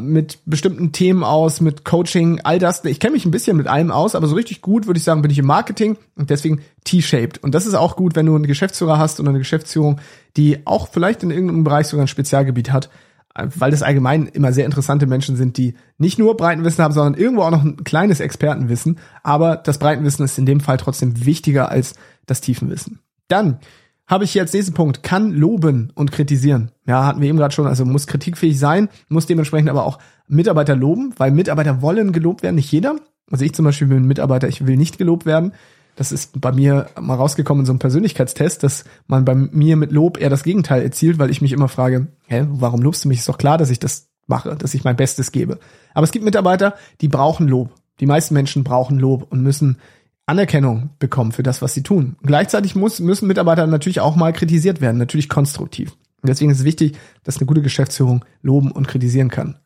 mit 0.00 0.38
bestimmten 0.46 0.92
Themen 0.92 1.24
aus, 1.24 1.60
mit 1.60 1.84
Coaching, 1.84 2.40
all 2.44 2.58
das. 2.58 2.84
Ich 2.84 3.00
kenne 3.00 3.12
mich 3.12 3.24
ein 3.24 3.30
bisschen 3.30 3.56
mit 3.56 3.66
allem 3.66 3.90
aus, 3.90 4.14
aber 4.14 4.26
so 4.26 4.34
richtig 4.34 4.60
gut 4.60 4.86
würde 4.86 4.98
ich 4.98 5.04
sagen, 5.04 5.22
bin 5.22 5.30
ich 5.30 5.38
im 5.38 5.46
Marketing 5.46 5.96
und 6.16 6.30
deswegen 6.30 6.62
T-shaped. 6.84 7.42
Und 7.42 7.54
das 7.54 7.66
ist 7.66 7.74
auch 7.74 7.96
gut, 7.96 8.16
wenn 8.16 8.26
du 8.26 8.34
einen 8.34 8.46
Geschäftsführer 8.46 8.98
hast 8.98 9.20
oder 9.20 9.30
eine 9.30 9.38
Geschäftsführung, 9.38 10.00
die 10.36 10.66
auch 10.66 10.88
vielleicht 10.88 11.22
in 11.22 11.30
irgendeinem 11.30 11.64
Bereich 11.64 11.86
sogar 11.86 12.04
ein 12.04 12.08
Spezialgebiet 12.08 12.72
hat 12.72 12.90
weil 13.36 13.72
das 13.72 13.82
allgemein 13.82 14.26
immer 14.26 14.52
sehr 14.52 14.64
interessante 14.64 15.06
Menschen 15.06 15.36
sind, 15.36 15.56
die 15.56 15.74
nicht 15.98 16.18
nur 16.18 16.36
Breitenwissen 16.36 16.84
haben, 16.84 16.94
sondern 16.94 17.20
irgendwo 17.20 17.42
auch 17.42 17.50
noch 17.50 17.64
ein 17.64 17.82
kleines 17.82 18.20
Expertenwissen. 18.20 18.98
Aber 19.24 19.56
das 19.56 19.78
Breitenwissen 19.78 20.24
ist 20.24 20.38
in 20.38 20.46
dem 20.46 20.60
Fall 20.60 20.76
trotzdem 20.76 21.26
wichtiger 21.26 21.68
als 21.68 21.94
das 22.26 22.40
Tiefenwissen. 22.40 23.00
Dann 23.26 23.58
habe 24.06 24.24
ich 24.24 24.32
hier 24.32 24.42
als 24.42 24.52
nächsten 24.52 24.74
Punkt, 24.74 25.02
kann 25.02 25.32
loben 25.32 25.92
und 25.94 26.12
kritisieren. 26.12 26.70
Ja, 26.86 27.06
hatten 27.06 27.20
wir 27.20 27.28
eben 27.28 27.38
gerade 27.38 27.54
schon, 27.54 27.66
also 27.66 27.84
muss 27.84 28.06
kritikfähig 28.06 28.58
sein, 28.58 28.88
muss 29.08 29.26
dementsprechend 29.26 29.70
aber 29.70 29.86
auch 29.86 29.98
Mitarbeiter 30.28 30.76
loben, 30.76 31.14
weil 31.16 31.30
Mitarbeiter 31.30 31.80
wollen 31.82 32.12
gelobt 32.12 32.42
werden, 32.42 32.56
nicht 32.56 32.70
jeder. 32.70 32.96
Also 33.30 33.44
ich 33.44 33.54
zum 33.54 33.64
Beispiel 33.64 33.88
bin 33.88 34.04
Mitarbeiter, 34.04 34.48
ich 34.48 34.66
will 34.66 34.76
nicht 34.76 34.98
gelobt 34.98 35.24
werden. 35.24 35.52
Das 35.96 36.12
ist 36.12 36.40
bei 36.40 36.52
mir 36.52 36.88
mal 37.00 37.14
rausgekommen 37.14 37.62
in 37.62 37.66
so 37.66 37.72
einem 37.72 37.78
Persönlichkeitstest, 37.78 38.62
dass 38.62 38.84
man 39.06 39.24
bei 39.24 39.34
mir 39.34 39.76
mit 39.76 39.92
Lob 39.92 40.20
eher 40.20 40.30
das 40.30 40.42
Gegenteil 40.42 40.82
erzielt, 40.82 41.18
weil 41.18 41.30
ich 41.30 41.40
mich 41.40 41.52
immer 41.52 41.68
frage, 41.68 42.08
hä, 42.26 42.46
warum 42.50 42.82
lobst 42.82 43.04
du 43.04 43.08
mich? 43.08 43.18
Ist 43.18 43.28
doch 43.28 43.38
klar, 43.38 43.58
dass 43.58 43.70
ich 43.70 43.78
das 43.78 44.08
mache, 44.26 44.56
dass 44.56 44.74
ich 44.74 44.84
mein 44.84 44.96
Bestes 44.96 45.32
gebe. 45.32 45.58
Aber 45.94 46.04
es 46.04 46.10
gibt 46.10 46.24
Mitarbeiter, 46.24 46.74
die 47.00 47.08
brauchen 47.08 47.46
Lob. 47.46 47.70
Die 48.00 48.06
meisten 48.06 48.34
Menschen 48.34 48.64
brauchen 48.64 48.98
Lob 48.98 49.30
und 49.30 49.42
müssen 49.42 49.78
Anerkennung 50.26 50.90
bekommen 50.98 51.32
für 51.32 51.42
das, 51.42 51.60
was 51.60 51.74
sie 51.74 51.82
tun. 51.82 52.16
gleichzeitig 52.22 52.74
muss, 52.74 53.00
müssen 53.00 53.28
Mitarbeiter 53.28 53.66
natürlich 53.66 54.00
auch 54.00 54.16
mal 54.16 54.32
kritisiert 54.32 54.80
werden, 54.80 54.96
natürlich 54.96 55.28
konstruktiv. 55.28 55.96
Deswegen 56.22 56.50
ist 56.50 56.60
es 56.60 56.64
wichtig, 56.64 56.96
dass 57.22 57.36
eine 57.36 57.46
gute 57.46 57.60
Geschäftsführung 57.60 58.24
loben 58.40 58.70
und 58.70 58.88
kritisieren 58.88 59.28
kann. 59.28 59.58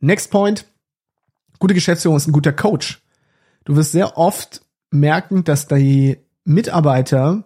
Next 0.00 0.30
point. 0.30 0.66
Gute 1.58 1.74
Geschäftsführung 1.74 2.16
ist 2.16 2.26
ein 2.26 2.32
guter 2.32 2.52
Coach. 2.52 3.02
Du 3.64 3.76
wirst 3.76 3.92
sehr 3.92 4.18
oft 4.18 4.62
merken, 4.90 5.44
dass 5.44 5.68
die 5.68 6.18
Mitarbeiter, 6.44 7.44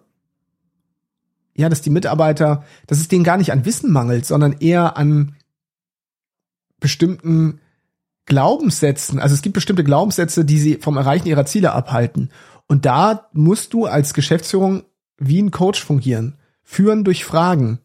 ja, 1.55 1.69
dass 1.69 1.81
die 1.81 1.89
Mitarbeiter, 1.91 2.65
dass 2.87 2.99
es 2.99 3.07
denen 3.07 3.23
gar 3.23 3.37
nicht 3.37 3.51
an 3.51 3.65
Wissen 3.65 3.91
mangelt, 3.91 4.25
sondern 4.25 4.53
eher 4.53 4.97
an 4.97 5.35
bestimmten 6.79 7.59
Glaubenssätzen. 8.25 9.19
Also 9.19 9.35
es 9.35 9.41
gibt 9.41 9.55
bestimmte 9.55 9.83
Glaubenssätze, 9.83 10.45
die 10.45 10.59
sie 10.59 10.75
vom 10.75 10.97
Erreichen 10.97 11.27
ihrer 11.27 11.45
Ziele 11.45 11.73
abhalten. 11.73 12.29
Und 12.67 12.85
da 12.85 13.29
musst 13.33 13.73
du 13.73 13.85
als 13.85 14.13
Geschäftsführung 14.13 14.83
wie 15.17 15.41
ein 15.41 15.51
Coach 15.51 15.83
fungieren. 15.83 16.37
Führen 16.63 17.03
durch 17.03 17.25
Fragen, 17.25 17.79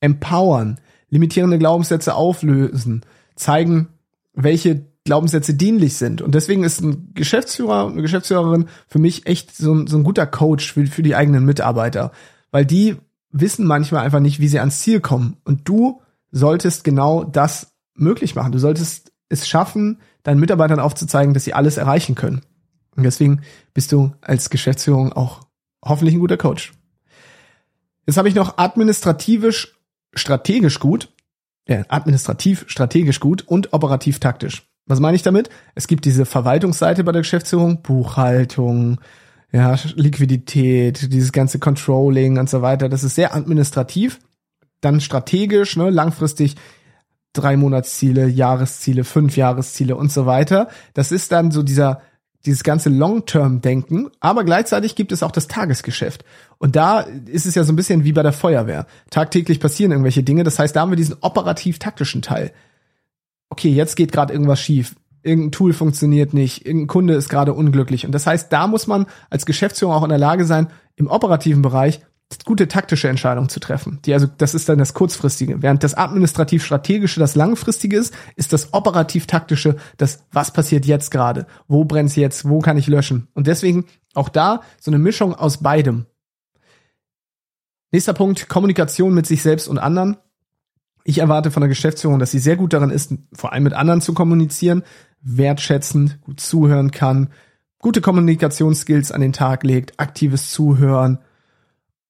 empowern, 0.00 0.78
limitierende 1.08 1.58
Glaubenssätze 1.58 2.14
auflösen, 2.14 3.02
zeigen, 3.34 3.88
welche 4.34 4.86
Glaubenssätze 5.04 5.54
dienlich 5.54 5.96
sind. 5.96 6.22
Und 6.22 6.34
deswegen 6.34 6.64
ist 6.64 6.80
ein 6.80 7.10
Geschäftsführer, 7.14 7.88
eine 7.88 8.02
Geschäftsführerin 8.02 8.68
für 8.88 8.98
mich 8.98 9.26
echt 9.26 9.54
so 9.54 9.74
ein, 9.74 9.86
so 9.86 9.96
ein 9.96 10.04
guter 10.04 10.26
Coach 10.26 10.72
für, 10.72 10.86
für 10.86 11.02
die 11.02 11.14
eigenen 11.14 11.44
Mitarbeiter. 11.44 12.12
Weil 12.50 12.64
die 12.64 12.96
wissen 13.30 13.66
manchmal 13.66 14.04
einfach 14.04 14.20
nicht, 14.20 14.40
wie 14.40 14.48
sie 14.48 14.60
ans 14.60 14.80
Ziel 14.80 15.00
kommen. 15.00 15.36
Und 15.44 15.68
du 15.68 16.00
solltest 16.30 16.84
genau 16.84 17.24
das 17.24 17.72
möglich 17.94 18.34
machen. 18.34 18.52
Du 18.52 18.58
solltest 18.58 19.12
es 19.28 19.48
schaffen, 19.48 20.00
deinen 20.22 20.40
Mitarbeitern 20.40 20.80
aufzuzeigen, 20.80 21.34
dass 21.34 21.44
sie 21.44 21.54
alles 21.54 21.76
erreichen 21.76 22.14
können. 22.14 22.42
Und 22.96 23.02
deswegen 23.02 23.42
bist 23.72 23.92
du 23.92 24.12
als 24.20 24.50
Geschäftsführung 24.50 25.12
auch 25.12 25.40
hoffentlich 25.84 26.14
ein 26.14 26.20
guter 26.20 26.36
Coach. 26.36 26.72
Jetzt 28.06 28.16
habe 28.16 28.28
ich 28.28 28.34
noch 28.34 28.58
administrativisch 28.58 29.74
strategisch 30.14 30.78
gut, 30.78 31.12
ja, 31.68 31.84
administrativ 31.88 32.64
strategisch 32.68 33.20
gut 33.20 33.42
und 33.42 33.72
operativ 33.72 34.20
taktisch. 34.20 34.68
Was 34.86 35.00
meine 35.00 35.16
ich 35.16 35.22
damit? 35.22 35.48
Es 35.74 35.86
gibt 35.86 36.04
diese 36.04 36.26
Verwaltungsseite 36.26 37.04
bei 37.04 37.12
der 37.12 37.22
Geschäftsführung, 37.22 37.82
Buchhaltung, 37.82 39.00
ja, 39.50 39.76
Liquidität, 39.94 41.12
dieses 41.12 41.32
ganze 41.32 41.58
Controlling 41.58 42.38
und 42.38 42.50
so 42.50 42.60
weiter. 42.60 42.88
Das 42.88 43.02
ist 43.02 43.14
sehr 43.14 43.34
administrativ. 43.34 44.20
Dann 44.80 45.00
strategisch, 45.00 45.76
ne, 45.76 45.88
langfristig 45.90 46.56
drei 47.34 47.56
Monatsziele, 47.56 48.26
Jahresziele, 48.26 49.04
fünf 49.04 49.36
Jahresziele 49.36 49.96
und 49.96 50.10
so 50.10 50.24
weiter. 50.24 50.68
Das 50.94 51.12
ist 51.12 51.32
dann 51.32 51.50
so 51.50 51.62
dieser 51.62 52.00
dieses 52.46 52.62
ganze 52.62 52.90
Long-Term-Denken, 52.90 54.10
aber 54.20 54.44
gleichzeitig 54.44 54.96
gibt 54.96 55.12
es 55.12 55.22
auch 55.22 55.30
das 55.30 55.48
Tagesgeschäft. 55.48 56.26
Und 56.58 56.76
da 56.76 57.00
ist 57.00 57.46
es 57.46 57.54
ja 57.54 57.64
so 57.64 57.72
ein 57.72 57.76
bisschen 57.76 58.04
wie 58.04 58.12
bei 58.12 58.22
der 58.22 58.34
Feuerwehr. 58.34 58.86
Tagtäglich 59.08 59.60
passieren 59.60 59.92
irgendwelche 59.92 60.22
Dinge. 60.22 60.44
Das 60.44 60.58
heißt, 60.58 60.76
da 60.76 60.82
haben 60.82 60.90
wir 60.90 60.96
diesen 60.96 61.16
operativ-taktischen 61.22 62.20
Teil 62.20 62.52
okay, 63.54 63.70
jetzt 63.70 63.94
geht 63.94 64.10
gerade 64.10 64.32
irgendwas 64.32 64.60
schief, 64.60 64.96
irgendein 65.22 65.52
Tool 65.52 65.72
funktioniert 65.72 66.34
nicht, 66.34 66.66
irgendein 66.66 66.88
Kunde 66.88 67.14
ist 67.14 67.28
gerade 67.28 67.52
unglücklich. 67.52 68.04
Und 68.04 68.12
das 68.12 68.26
heißt, 68.26 68.52
da 68.52 68.66
muss 68.66 68.88
man 68.88 69.06
als 69.30 69.46
Geschäftsführer 69.46 69.94
auch 69.94 70.02
in 70.02 70.08
der 70.08 70.18
Lage 70.18 70.44
sein, 70.44 70.68
im 70.96 71.06
operativen 71.06 71.62
Bereich 71.62 72.00
gute 72.44 72.68
taktische 72.68 73.08
Entscheidungen 73.08 73.48
zu 73.48 73.60
treffen. 73.60 74.00
Die 74.04 74.12
also, 74.12 74.26
das 74.26 74.54
ist 74.54 74.68
dann 74.68 74.78
das 74.78 74.94
kurzfristige. 74.94 75.62
Während 75.62 75.82
das 75.84 75.94
administrativ-strategische 75.94 77.20
das 77.20 77.34
langfristige 77.34 77.96
ist, 77.96 78.14
ist 78.36 78.52
das 78.52 78.72
operativ-taktische 78.72 79.76
das, 79.96 80.24
was 80.32 80.52
passiert 80.52 80.86
jetzt 80.86 81.10
gerade? 81.10 81.46
Wo 81.68 81.84
brennt's 81.84 82.16
jetzt? 82.16 82.48
Wo 82.48 82.60
kann 82.60 82.76
ich 82.76 82.86
löschen? 82.86 83.28
Und 83.34 83.46
deswegen 83.46 83.86
auch 84.14 84.28
da 84.28 84.62
so 84.80 84.90
eine 84.90 84.98
Mischung 84.98 85.34
aus 85.34 85.58
beidem. 85.58 86.06
Nächster 87.92 88.12
Punkt, 88.12 88.48
Kommunikation 88.48 89.14
mit 89.14 89.26
sich 89.26 89.42
selbst 89.42 89.68
und 89.68 89.78
anderen. 89.78 90.16
Ich 91.04 91.18
erwarte 91.18 91.50
von 91.50 91.60
der 91.60 91.68
Geschäftsführung, 91.68 92.18
dass 92.18 92.30
sie 92.30 92.38
sehr 92.38 92.56
gut 92.56 92.72
darin 92.72 92.90
ist, 92.90 93.14
vor 93.32 93.52
allem 93.52 93.62
mit 93.62 93.74
anderen 93.74 94.00
zu 94.00 94.14
kommunizieren, 94.14 94.82
wertschätzend, 95.20 96.20
gut 96.22 96.40
zuhören 96.40 96.90
kann, 96.90 97.28
gute 97.78 98.00
Kommunikationsskills 98.00 99.12
an 99.12 99.20
den 99.20 99.32
Tag 99.32 99.62
legt, 99.62 100.00
aktives 100.00 100.50
Zuhören, 100.50 101.18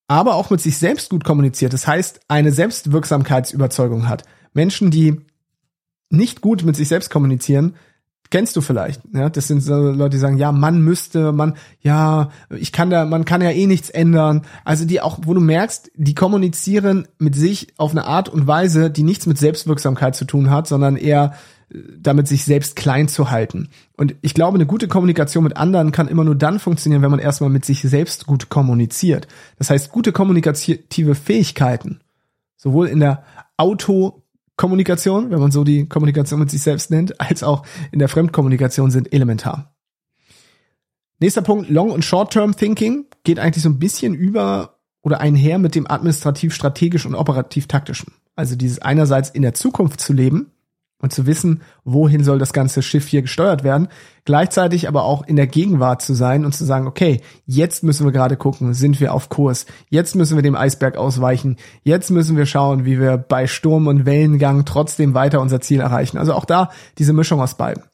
aber 0.07 0.35
auch 0.35 0.51
mit 0.51 0.61
sich 0.61 0.79
selbst 0.79 1.11
gut 1.11 1.25
kommuniziert. 1.25 1.73
Das 1.73 1.87
heißt, 1.87 2.21
eine 2.29 2.53
Selbstwirksamkeitsüberzeugung 2.53 4.09
hat. 4.09 4.25
Menschen, 4.53 4.90
die 4.90 5.21
nicht 6.11 6.40
gut 6.40 6.64
mit 6.64 6.77
sich 6.77 6.88
selbst 6.88 7.11
kommunizieren, 7.11 7.75
kennst 8.31 8.57
du 8.57 8.61
vielleicht. 8.61 9.01
Ja, 9.12 9.29
das 9.31 9.49
sind 9.49 9.61
so 9.61 9.75
Leute, 9.75 10.11
die 10.11 10.19
sagen, 10.19 10.38
ja, 10.38 10.51
man 10.53 10.81
müsste, 10.83 11.33
man, 11.33 11.55
ja, 11.81 12.31
ich 12.51 12.73
kann 12.73 12.90
da, 12.90 13.05
man 13.05 13.25
kann 13.25 13.43
ja 13.43 13.51
eh 13.51 13.67
nichts 13.67 13.90
ändern. 13.90 14.43
Also 14.64 14.85
die 14.85 15.01
auch, 15.01 15.21
wo 15.23 15.35
du 15.35 15.40
merkst, 15.40 15.93
die 15.95 16.14
kommunizieren 16.14 17.07
mit 17.19 17.35
sich 17.35 17.75
auf 17.79 17.93
eine 17.93 18.07
Art 18.07 18.29
und 18.29 18.47
Weise, 18.47 18.90
die 18.90 19.03
nichts 19.05 19.27
mit 19.27 19.38
Selbstwirksamkeit 19.38 20.17
zu 20.17 20.25
tun 20.25 20.51
hat, 20.51 20.67
sondern 20.67 20.97
eher 20.97 21.35
damit 21.99 22.29
sich 22.29 22.45
selbst 22.45 22.77
klein 22.77 23.09
zu 23.09 23.31
halten. 23.31 23.69
Und 23.97 24.15
ich 24.23 24.35
glaube, 24.35 24.57
eine 24.57 24.67
gute 24.67 24.89
Kommunikation 24.89 25.45
mit 25.45 25.57
anderen 25.57 25.93
kann 25.93 26.09
immer 26.09 26.25
nur 26.25 26.35
dann 26.35 26.59
funktionieren, 26.59 27.03
wenn 27.03 27.11
man 27.11 27.21
erstmal 27.21 27.51
mit 27.51 27.65
sich 27.65 27.83
selbst 27.83 28.27
gut 28.27 28.49
kommuniziert. 28.49 29.27
Das 29.59 29.71
heißt, 29.71 29.91
gute 29.91 30.13
kommunikative 30.13 31.15
Fähigkeiten, 31.15 32.01
sowohl 32.57 32.89
in 32.89 33.01
der 33.01 33.25
Auto 33.57 34.23
Kommunikation, 34.57 35.31
wenn 35.31 35.41
man 35.41 35.51
so 35.51 35.65
die 35.65 35.89
Kommunikation 35.89 36.39
mit 36.39 36.51
sich 36.51 36.63
selbst 36.63 36.91
nennt, 36.91 37.21
als 37.21 37.43
auch 37.43 37.67
in 37.91 37.99
der 37.99 38.09
Fremdkommunikation 38.09 38.93
sind 38.93 39.13
elementar. 39.13 39.75
Nächster 41.19 41.43
Punkt, 41.43 41.71
Long- 41.71 41.91
und 41.91 42.05
Short-Term 42.05 42.57
Thinking 42.57 43.07
geht 43.25 43.39
eigentlich 43.41 43.65
so 43.65 43.69
ein 43.69 43.79
bisschen 43.79 44.15
über 44.15 44.79
oder 45.03 45.21
einher 45.21 45.59
mit 45.59 45.75
dem 45.75 45.91
administrativ-strategisch 45.91 47.05
und 47.05 47.15
operativ-taktischen. 47.15 48.15
Also 48.37 48.57
dieses 48.57 48.81
einerseits 48.81 49.31
in 49.31 49.43
der 49.43 49.55
Zukunft 49.55 50.01
zu 50.01 50.13
leben 50.13 50.53
und 51.05 51.12
zu 51.12 51.27
wissen, 51.27 51.61
wohin 51.85 52.25
soll 52.25 52.38
das 52.38 52.55
ganze 52.55 52.81
Schiff 52.81 53.07
hier 53.07 53.21
gesteuert 53.21 53.62
werden, 53.62 53.88
gleichzeitig 54.25 54.88
aber 54.88 55.05
auch 55.05 55.23
in 55.27 55.37
der 55.37 55.47
Gegenwart 55.47 56.01
zu 56.01 56.14
sein 56.14 56.47
und 56.47 56.55
zu 56.55 56.64
sagen, 56.64 56.87
okay, 56.87 57.21
jetzt 57.45 57.85
müssen 57.85 58.07
wir 58.07 58.12
gerade 58.12 58.38
gucken, 58.38 58.73
sind 58.73 59.01
wir 59.01 59.12
auf 59.12 59.29
Kurs, 59.29 59.67
jetzt 59.90 60.14
müssen 60.17 60.37
wir 60.37 60.43
dem 60.43 60.57
Eisberg 60.57 60.97
ausweichen, 60.97 61.59
jetzt 61.83 62.11
müssen 62.11 62.38
wir 62.38 62.47
schauen, 62.47 62.87
wie 62.87 62.99
wir 62.99 63.19
bei 63.19 63.47
Sturm 63.47 63.87
und 63.87 64.07
Wellengang 64.07 64.64
trotzdem 64.64 65.12
weiter 65.12 65.43
unser 65.43 65.61
Ziel 65.61 65.81
erreichen. 65.81 66.17
Also 66.17 66.33
auch 66.33 66.47
da 66.47 66.71
diese 66.97 67.12
Mischung 67.12 67.43
aus 67.43 67.55
beiden. 67.55 67.85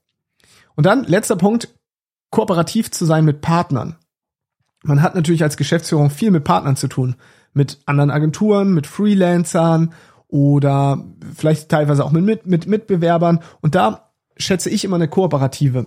Und 0.77 0.87
dann 0.87 1.03
letzter 1.03 1.35
Punkt, 1.35 1.69
kooperativ 2.31 2.93
zu 2.93 3.07
sein 3.07 3.25
mit 3.25 3.41
Partnern. 3.41 3.97
Man 4.85 5.03
hat 5.03 5.17
natürlich 5.17 5.43
als 5.43 5.57
Geschäftsführung 5.57 6.11
viel 6.11 6.31
mit 6.31 6.45
Partnern 6.45 6.77
zu 6.77 6.87
tun, 6.87 7.17
mit 7.55 7.81
anderen 7.87 8.13
Agenturen, 8.13 8.73
mit 8.73 8.87
Freelancern 8.87 9.93
oder 10.31 11.05
vielleicht 11.37 11.69
teilweise 11.69 12.05
auch 12.05 12.13
mit, 12.13 12.47
mit 12.47 12.67
Mitbewerbern. 12.67 13.41
Und 13.61 13.75
da 13.75 14.11
schätze 14.37 14.71
ich 14.71 14.85
immer 14.85 14.97
eine 14.97 15.09
kooperative 15.09 15.87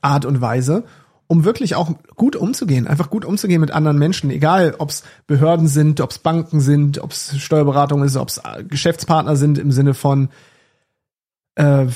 Art 0.00 0.24
und 0.24 0.40
Weise. 0.40 0.84
um 1.30 1.44
wirklich 1.44 1.76
auch 1.76 1.92
gut 2.16 2.34
umzugehen, 2.34 2.88
einfach 2.88 3.08
gut 3.08 3.24
umzugehen 3.24 3.60
mit 3.60 3.70
anderen 3.70 3.98
Menschen, 3.98 4.32
egal 4.32 4.74
ob 4.78 4.90
es 4.90 5.04
Behörden 5.28 5.68
sind, 5.68 6.00
ob 6.00 6.10
es 6.10 6.18
Banken 6.18 6.60
sind, 6.60 6.98
ob 6.98 7.12
es 7.12 7.38
Steuerberatung 7.38 8.02
ist, 8.02 8.16
ob 8.16 8.30
es 8.30 8.40
Geschäftspartner 8.66 9.36
sind 9.36 9.56
im 9.56 9.70
Sinne 9.70 9.94
von 9.94 10.30
äh, 11.54 11.86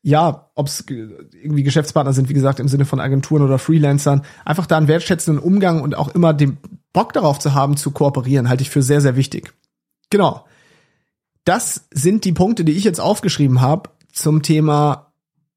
ja, 0.00 0.48
ob 0.54 0.68
es 0.68 0.86
irgendwie 0.88 1.64
Geschäftspartner 1.64 2.14
sind, 2.14 2.30
wie 2.30 2.34
gesagt, 2.34 2.60
im 2.60 2.68
Sinne 2.68 2.86
von 2.86 2.98
Agenturen 2.98 3.42
oder 3.42 3.58
Freelancern, 3.58 4.22
einfach 4.46 4.66
da 4.66 4.78
einen 4.78 4.88
wertschätzenden 4.88 5.42
Umgang 5.42 5.82
und 5.82 5.94
auch 5.94 6.08
immer 6.08 6.32
den 6.32 6.56
Bock 6.94 7.12
darauf 7.12 7.38
zu 7.38 7.52
haben, 7.52 7.76
zu 7.76 7.90
kooperieren, 7.90 8.48
halte 8.48 8.62
ich 8.62 8.70
für 8.70 8.82
sehr, 8.82 9.02
sehr 9.02 9.16
wichtig. 9.16 9.52
Genau. 10.08 10.46
Das 11.44 11.88
sind 11.92 12.24
die 12.24 12.32
Punkte, 12.32 12.64
die 12.64 12.72
ich 12.72 12.84
jetzt 12.84 13.00
aufgeschrieben 13.00 13.60
habe 13.60 13.90
zum 14.12 14.42
Thema, 14.42 15.12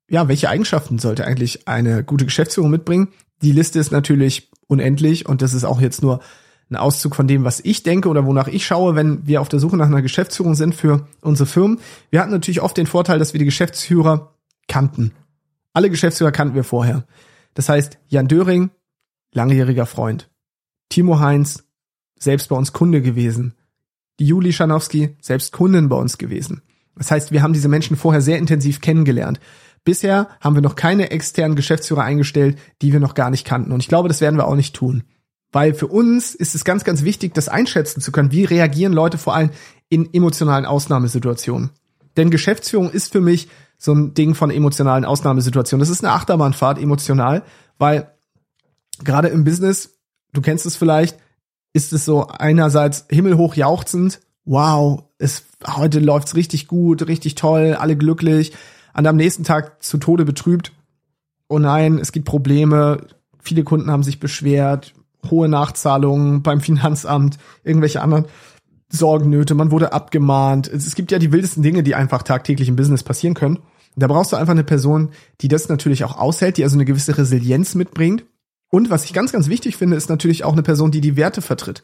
ja, 0.10 0.28
welche 0.28 0.50
Eigenschaften 0.50 1.00
sollte 1.00 1.26
eigentlich 1.26 1.68
eine 1.68 2.04
gute 2.04 2.26
Geschäftsführung 2.26 2.72
mitbringen? 2.72 3.10
Die 3.42 3.52
Liste 3.52 3.80
ist 3.80 3.92
natürlich 3.92 4.50
unendlich 4.68 5.28
und 5.28 5.42
das 5.42 5.54
ist 5.54 5.64
auch 5.64 5.82
jetzt 5.82 6.02
nur 6.02 6.22
ein 6.70 6.76
Auszug 6.76 7.16
von 7.16 7.28
dem, 7.28 7.44
was 7.44 7.60
ich 7.60 7.84
denke 7.84 8.10
oder 8.10 8.26
wonach 8.26 8.48
ich 8.48 8.66
schaue, 8.66 8.96
wenn 8.96 9.28
wir 9.28 9.42
auf 9.42 9.50
der 9.50 9.60
Suche 9.60 9.78
nach 9.78 9.86
einer 9.86 10.02
Geschäftsführung 10.02 10.56
sind 10.56 10.74
für 10.74 11.08
unsere 11.22 11.48
Firmen. 11.48 11.80
Wir 12.10 12.22
hatten 12.22 12.32
natürlich 12.32 12.62
oft 12.62 12.78
den 12.78 12.88
Vorteil, 12.88 13.20
dass 13.20 13.34
wir 13.34 13.40
die 13.40 13.46
Geschäftsführer 13.46 14.34
kannten. 14.68 15.12
Alle 15.74 15.90
Geschäftsführer 15.90 16.32
kannten 16.32 16.56
wir 16.56 16.64
vorher. 16.64 17.06
Das 17.54 17.70
heißt, 17.70 18.00
Jan 18.08 18.28
Döring, 18.28 18.72
langjähriger 19.32 19.86
Freund. 19.86 20.32
Timo 20.90 21.20
Heinz, 21.20 21.66
selbst 22.18 22.50
bei 22.50 22.56
uns 22.56 22.74
Kunde 22.74 23.02
gewesen. 23.02 23.54
Die 24.20 24.26
Juli 24.26 24.54
Schanowski, 24.54 25.18
selbst 25.22 25.52
Kundin 25.52 25.90
bei 25.90 25.98
uns 25.98 26.18
gewesen. 26.18 26.62
Das 26.96 27.12
heißt, 27.12 27.32
wir 27.32 27.42
haben 27.42 27.54
diese 27.54 27.68
Menschen 27.68 27.98
vorher 27.98 28.22
sehr 28.22 28.38
intensiv 28.38 28.82
kennengelernt. 28.82 29.40
Bisher 29.84 30.30
haben 30.42 30.56
wir 30.56 30.62
noch 30.62 30.76
keine 30.76 31.12
externen 31.12 31.56
Geschäftsführer 31.56 32.04
eingestellt, 32.04 32.58
die 32.82 32.94
wir 32.94 33.00
noch 33.00 33.14
gar 33.14 33.30
nicht 33.30 33.46
kannten. 33.46 33.72
Und 33.72 33.82
ich 33.82 33.88
glaube, 33.88 34.08
das 34.08 34.22
werden 34.22 34.38
wir 34.38 34.48
auch 34.48 34.56
nicht 34.56 34.76
tun. 34.76 35.04
Weil 35.52 35.74
für 35.74 35.88
uns 35.88 36.36
ist 36.36 36.56
es 36.56 36.66
ganz, 36.66 36.84
ganz 36.84 37.04
wichtig, 37.04 37.34
das 37.34 37.50
einschätzen 37.50 38.02
zu 38.02 38.12
können. 38.12 38.32
Wie 38.32 38.46
reagieren 38.46 38.94
Leute 38.94 39.18
vor 39.18 39.36
allem 39.36 39.52
in 39.90 40.14
emotionalen 40.14 40.66
Ausnahmesituationen? 40.66 41.70
Denn 42.18 42.30
Geschäftsführung 42.30 42.90
ist 42.90 43.12
für 43.12 43.22
mich 43.22 43.50
so 43.78 43.94
ein 43.94 44.14
Ding 44.14 44.36
von 44.36 44.50
emotionalen 44.50 45.06
Ausnahmesituationen. 45.06 45.82
Das 45.82 45.90
ist 45.90 46.04
eine 46.04 46.14
Achterbahnfahrt 46.14 46.80
emotional, 46.80 47.44
weil 47.78 48.12
gerade 49.04 49.28
im 49.28 49.44
Business, 49.44 50.00
du 50.34 50.42
kennst 50.42 50.66
es 50.66 50.76
vielleicht, 50.78 51.18
ist 51.76 51.92
es 51.92 52.06
so 52.06 52.28
einerseits 52.28 53.06
himmelhoch 53.10 53.56
jauchzend, 53.56 54.22
wow, 54.46 55.04
es 55.18 55.44
heute 55.68 56.00
läuft's 56.00 56.34
richtig 56.34 56.70
gut, 56.70 57.06
richtig 57.10 57.36
toll, 57.36 57.76
alle 57.78 57.98
glücklich, 57.98 58.54
und 58.98 59.06
am 59.06 59.18
nächsten 59.18 59.44
Tag 59.44 59.84
zu 59.84 59.98
Tode 59.98 60.24
betrübt. 60.24 60.72
Oh 61.50 61.60
nein, 61.60 62.00
es 62.00 62.14
gibt 62.14 62.26
Probleme, 62.28 63.06
viele 63.40 63.66
Kunden 63.66 63.92
haben 63.92 64.04
sich 64.04 64.22
beschwert, 64.22 64.94
hohe 65.30 65.50
Nachzahlungen 65.50 66.44
beim 66.44 66.62
Finanzamt, 66.62 67.40
irgendwelche 67.66 68.02
anderen 68.02 68.26
Sorgennöte, 68.90 69.54
man 69.54 69.70
wurde 69.70 69.92
abgemahnt. 69.92 70.70
Es 70.70 70.96
gibt 70.96 71.12
ja 71.12 71.20
die 71.20 71.34
wildesten 71.34 71.62
Dinge, 71.62 71.84
die 71.84 71.96
einfach 71.96 72.24
tagtäglich 72.24 72.70
im 72.70 72.78
Business 72.78 73.04
passieren 73.04 73.34
können. 73.34 73.60
Da 73.98 74.08
brauchst 74.08 74.32
du 74.32 74.38
einfach 74.38 74.52
eine 74.52 74.64
Person, 74.64 75.10
die 75.42 75.50
das 75.50 75.68
natürlich 75.68 76.06
auch 76.06 76.18
aushält, 76.18 76.56
die 76.56 76.64
also 76.64 76.78
eine 76.78 76.86
gewisse 76.86 77.18
Resilienz 77.18 77.76
mitbringt. 77.76 78.24
Und 78.76 78.90
was 78.90 79.06
ich 79.06 79.14
ganz, 79.14 79.32
ganz 79.32 79.48
wichtig 79.48 79.78
finde, 79.78 79.96
ist 79.96 80.10
natürlich 80.10 80.44
auch 80.44 80.52
eine 80.52 80.62
Person, 80.62 80.92
die 80.92 81.00
die 81.00 81.16
Werte 81.16 81.42
vertritt. 81.42 81.82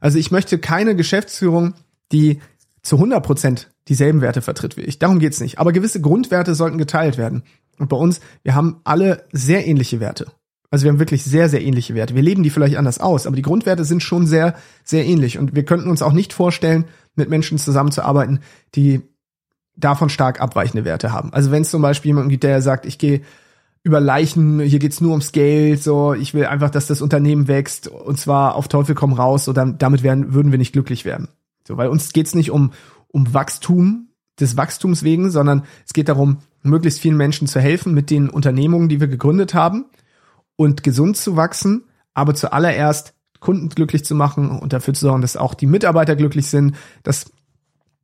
Also 0.00 0.16
ich 0.16 0.30
möchte 0.30 0.58
keine 0.58 0.96
Geschäftsführung, 0.96 1.74
die 2.12 2.40
zu 2.80 2.96
100 2.96 3.22
Prozent 3.22 3.70
dieselben 3.88 4.22
Werte 4.22 4.40
vertritt 4.40 4.78
wie 4.78 4.80
ich. 4.80 4.98
Darum 4.98 5.18
geht's 5.18 5.40
nicht. 5.40 5.58
Aber 5.58 5.70
gewisse 5.70 6.00
Grundwerte 6.00 6.54
sollten 6.54 6.78
geteilt 6.78 7.18
werden. 7.18 7.42
Und 7.78 7.90
bei 7.90 7.96
uns, 7.98 8.20
wir 8.42 8.54
haben 8.54 8.80
alle 8.84 9.26
sehr 9.32 9.66
ähnliche 9.66 10.00
Werte. 10.00 10.28
Also 10.70 10.84
wir 10.84 10.92
haben 10.92 10.98
wirklich 10.98 11.24
sehr, 11.24 11.50
sehr 11.50 11.60
ähnliche 11.60 11.94
Werte. 11.94 12.14
Wir 12.14 12.22
leben 12.22 12.42
die 12.42 12.48
vielleicht 12.48 12.78
anders 12.78 13.00
aus, 13.00 13.26
aber 13.26 13.36
die 13.36 13.42
Grundwerte 13.42 13.84
sind 13.84 14.02
schon 14.02 14.26
sehr, 14.26 14.54
sehr 14.82 15.04
ähnlich. 15.04 15.36
Und 15.36 15.54
wir 15.54 15.66
könnten 15.66 15.90
uns 15.90 16.00
auch 16.00 16.14
nicht 16.14 16.32
vorstellen, 16.32 16.86
mit 17.16 17.28
Menschen 17.28 17.58
zusammenzuarbeiten, 17.58 18.40
die 18.74 19.02
davon 19.76 20.08
stark 20.08 20.40
abweichende 20.40 20.86
Werte 20.86 21.12
haben. 21.12 21.34
Also 21.34 21.50
wenn 21.50 21.60
es 21.60 21.70
zum 21.70 21.82
Beispiel 21.82 22.08
jemanden 22.08 22.30
gibt, 22.30 22.44
der 22.44 22.62
sagt, 22.62 22.86
ich 22.86 22.96
gehe 22.96 23.20
über 23.82 24.00
Leichen, 24.00 24.60
hier 24.60 24.78
geht's 24.78 25.00
nur 25.00 25.12
ums 25.12 25.32
Geld, 25.32 25.82
so 25.82 26.12
ich 26.12 26.34
will 26.34 26.46
einfach, 26.46 26.70
dass 26.70 26.86
das 26.86 27.00
Unternehmen 27.00 27.48
wächst 27.48 27.88
und 27.88 28.18
zwar 28.18 28.54
auf 28.54 28.68
Teufel 28.68 28.94
komm 28.94 29.12
raus, 29.12 29.50
dann, 29.54 29.78
damit 29.78 30.02
werden, 30.02 30.34
würden 30.34 30.52
wir 30.52 30.58
nicht 30.58 30.72
glücklich 30.72 31.04
werden. 31.04 31.28
So, 31.66 31.76
weil 31.76 31.88
uns 31.88 32.12
geht's 32.12 32.34
nicht 32.34 32.50
um, 32.50 32.72
um 33.08 33.32
Wachstum 33.32 34.08
des 34.38 34.56
Wachstums 34.56 35.02
wegen, 35.02 35.30
sondern 35.30 35.64
es 35.86 35.92
geht 35.92 36.08
darum, 36.08 36.38
möglichst 36.62 37.00
vielen 37.00 37.16
Menschen 37.16 37.46
zu 37.46 37.60
helfen 37.60 37.94
mit 37.94 38.10
den 38.10 38.28
Unternehmungen, 38.28 38.88
die 38.88 39.00
wir 39.00 39.08
gegründet 39.08 39.54
haben 39.54 39.86
und 40.56 40.82
gesund 40.82 41.16
zu 41.16 41.36
wachsen, 41.36 41.84
aber 42.12 42.34
zuallererst 42.34 43.14
Kunden 43.38 43.70
glücklich 43.70 44.04
zu 44.04 44.14
machen 44.14 44.50
und 44.50 44.74
dafür 44.74 44.92
zu 44.92 45.06
sorgen, 45.06 45.22
dass 45.22 45.36
auch 45.36 45.54
die 45.54 45.66
Mitarbeiter 45.66 46.16
glücklich 46.16 46.46
sind, 46.48 46.76
dass 47.02 47.32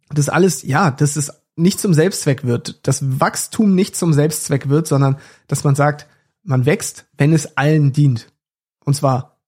das 0.08 0.30
alles, 0.30 0.62
ja, 0.62 0.90
dass 0.90 1.16
es 1.16 1.32
nicht 1.56 1.80
zum 1.80 1.94
Selbstzweck 1.94 2.44
wird, 2.44 2.86
dass 2.86 3.20
Wachstum 3.20 3.74
nicht 3.74 3.96
zum 3.96 4.12
Selbstzweck 4.12 4.68
wird, 4.68 4.86
sondern 4.86 5.16
dass 5.48 5.64
man 5.64 5.74
sagt, 5.74 6.06
man 6.42 6.66
wächst, 6.66 7.06
wenn 7.16 7.32
es 7.32 7.56
allen 7.56 7.92
dient. 7.92 8.32
Und 8.84 8.94
zwar 8.94 9.38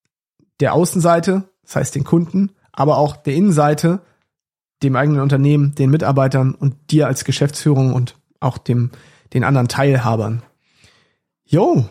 der 0.61 0.73
Außenseite, 0.73 1.45
das 1.63 1.77
heißt 1.77 1.95
den 1.95 2.05
Kunden, 2.05 2.51
aber 2.73 2.97
auch 2.97 3.17
der 3.17 3.35
Innenseite, 3.35 4.01
dem 4.83 4.97
eigenen 4.97 5.21
Unternehmen, 5.21 5.75
den 5.75 5.91
Mitarbeitern 5.91 6.55
und 6.55 6.75
dir 6.91 7.07
als 7.07 7.25
Geschäftsführung 7.25 7.93
und 7.93 8.17
auch 8.41 8.59
dem, 8.59 8.91
den 9.33 9.45
anderen 9.45 9.69
Teilhabern. 9.69 10.43
Jo, 11.45 11.89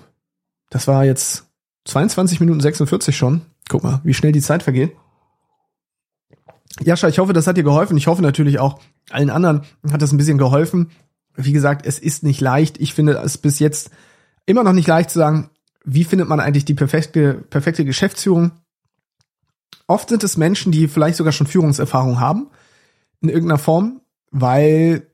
das 0.70 0.88
war 0.88 1.06
jetzt 1.06 1.46
22 1.86 2.40
Minuten 2.40 2.60
46 2.60 3.16
schon. 3.16 3.42
Guck 3.70 3.84
mal, 3.84 4.02
wie 4.04 4.14
schnell 4.14 4.32
die 4.32 4.42
Zeit 4.42 4.64
vergeht. 4.64 4.96
Jascha, 6.82 7.08
ich 7.08 7.20
hoffe, 7.20 7.34
das 7.34 7.48
hat 7.48 7.58
dir 7.58 7.64
geholfen. 7.64 7.98
Ich 7.98 8.08
hoffe 8.08 8.22
natürlich 8.22 8.60
auch 8.60 8.80
allen 9.10 9.30
anderen 9.30 9.62
hat 9.92 10.02
das 10.02 10.12
ein 10.12 10.18
bisschen 10.18 10.38
geholfen. 10.38 10.92
Wie 11.36 11.54
gesagt, 11.54 11.86
es 11.86 12.00
ist 12.00 12.24
nicht 12.24 12.42
leicht. 12.42 12.80
Ich 12.80 12.94
finde 12.94 13.14
es 13.14 13.38
bis 13.38 13.60
jetzt 13.60 13.92
immer 14.46 14.64
noch 14.64 14.74
nicht 14.74 14.88
leicht 14.88 15.10
zu 15.10 15.20
sagen, 15.20 15.50
wie 15.86 16.04
findet 16.04 16.28
man 16.28 16.40
eigentlich 16.40 16.66
die 16.66 16.74
perfekte, 16.74 17.36
perfekte 17.50 17.86
Geschäftsführung. 17.86 18.52
Oft 19.88 20.10
sind 20.10 20.24
es 20.24 20.38
Menschen, 20.38 20.72
die 20.72 20.88
vielleicht 20.88 21.18
sogar 21.18 21.32
schon 21.32 21.48
Führungserfahrung 21.48 22.20
haben 22.20 22.50
in 23.22 23.30
irgendeiner 23.30 23.60
Form, 23.60 24.02
weil 24.32 25.08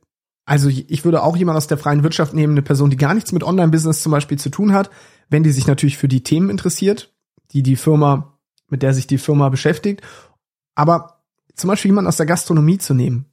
also 0.46 0.68
ich 0.68 1.06
würde 1.06 1.24
auch 1.24 1.38
jemand 1.38 1.58
aus 1.58 1.68
der 1.68 1.78
freien 1.78 2.04
Wirtschaft 2.04 2.34
nehmen, 2.34 2.54
eine 2.54 2.62
Person, 2.62 2.90
die 2.90 2.98
gar 2.98 3.14
nichts 3.14 3.32
mit 3.32 3.44
Online-Business 3.44 4.02
zum 4.02 4.12
Beispiel 4.12 4.38
zu 4.38 4.50
tun 4.50 4.74
hat, 4.74 4.90
wenn 5.30 5.44
die 5.44 5.52
sich 5.52 5.68
natürlich 5.68 5.98
für 5.98 6.10
die 6.10 6.24
Themen 6.24 6.50
interessiert, 6.50 7.14
die 7.52 7.64
die 7.64 7.78
Firma, 7.78 8.38
mit 8.68 8.84
der 8.84 8.94
sich 8.94 9.08
die 9.08 9.18
Firma 9.18 9.48
beschäftigt. 9.50 10.02
Aber 10.76 11.13
zum 11.56 11.68
Beispiel 11.68 11.90
jemand 11.90 12.08
aus 12.08 12.18
der 12.18 12.26
Gastronomie 12.26 12.78
zu 12.78 12.94
nehmen, 12.94 13.26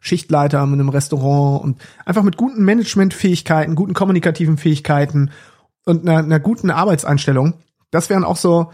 Schichtleiter 0.00 0.64
mit 0.66 0.80
einem 0.80 0.88
Restaurant 0.88 1.62
und 1.62 1.80
einfach 2.04 2.22
mit 2.22 2.36
guten 2.36 2.64
Managementfähigkeiten, 2.64 3.74
guten 3.74 3.94
kommunikativen 3.94 4.56
Fähigkeiten 4.56 5.30
und 5.84 6.08
einer, 6.08 6.18
einer 6.18 6.40
guten 6.40 6.70
Arbeitseinstellung, 6.70 7.54
das 7.90 8.08
wären 8.08 8.24
auch 8.24 8.36
so, 8.36 8.72